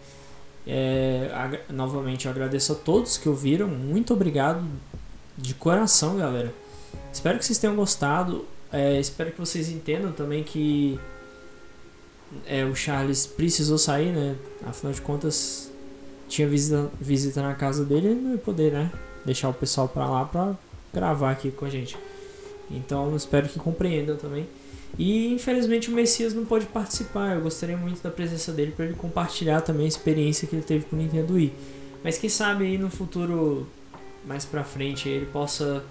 [0.66, 4.64] É, novamente eu agradeço a todos que ouviram, muito obrigado
[5.36, 6.54] de coração, galera.
[7.12, 8.46] Espero que vocês tenham gostado.
[8.72, 10.98] É, espero que vocês entendam também que
[12.46, 14.36] é, o Charles precisou sair, né?
[14.66, 15.70] Afinal de contas,
[16.28, 18.90] tinha visita, visita na casa dele e não ia poder, né?
[19.24, 20.56] Deixar o pessoal pra lá pra
[20.92, 21.96] gravar aqui com a gente.
[22.70, 24.46] Então, espero que compreendam também.
[24.98, 27.34] E infelizmente o Messias não pode participar.
[27.34, 30.84] Eu gostaria muito da presença dele para ele compartilhar também a experiência que ele teve
[30.84, 31.52] com o Nintendo Wii.
[32.04, 33.66] Mas quem sabe aí no futuro
[34.26, 35.82] mais pra frente ele possa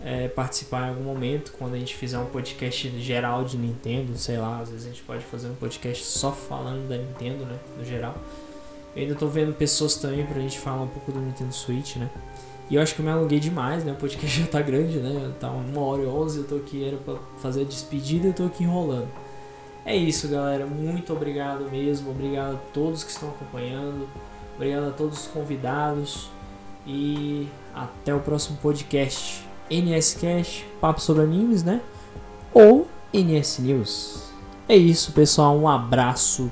[0.00, 4.38] é, participar em algum momento, quando a gente fizer um podcast geral de Nintendo, sei
[4.38, 7.84] lá, às vezes a gente pode fazer um podcast só falando da Nintendo, né, no
[7.84, 8.14] geral.
[8.94, 12.10] Eu ainda tô vendo pessoas também pra gente falar um pouco do Nintendo Switch, né.
[12.70, 15.32] E eu acho que eu me alonguei demais, né, o podcast já tá grande, né,
[15.40, 18.34] tá uma hora e onze, eu tô aqui, era pra fazer a despedida e eu
[18.34, 19.08] tô aqui enrolando.
[19.86, 24.08] É isso, galera, muito obrigado mesmo, obrigado a todos que estão acompanhando,
[24.56, 26.30] obrigado a todos os convidados
[26.86, 29.53] e até o próximo podcast.
[29.70, 31.80] NS Cash, papo sobre animes, né?
[32.52, 34.24] Ou NS News.
[34.68, 35.56] É isso, pessoal.
[35.56, 36.50] Um abraço.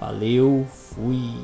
[0.00, 1.34] Valeu, fui.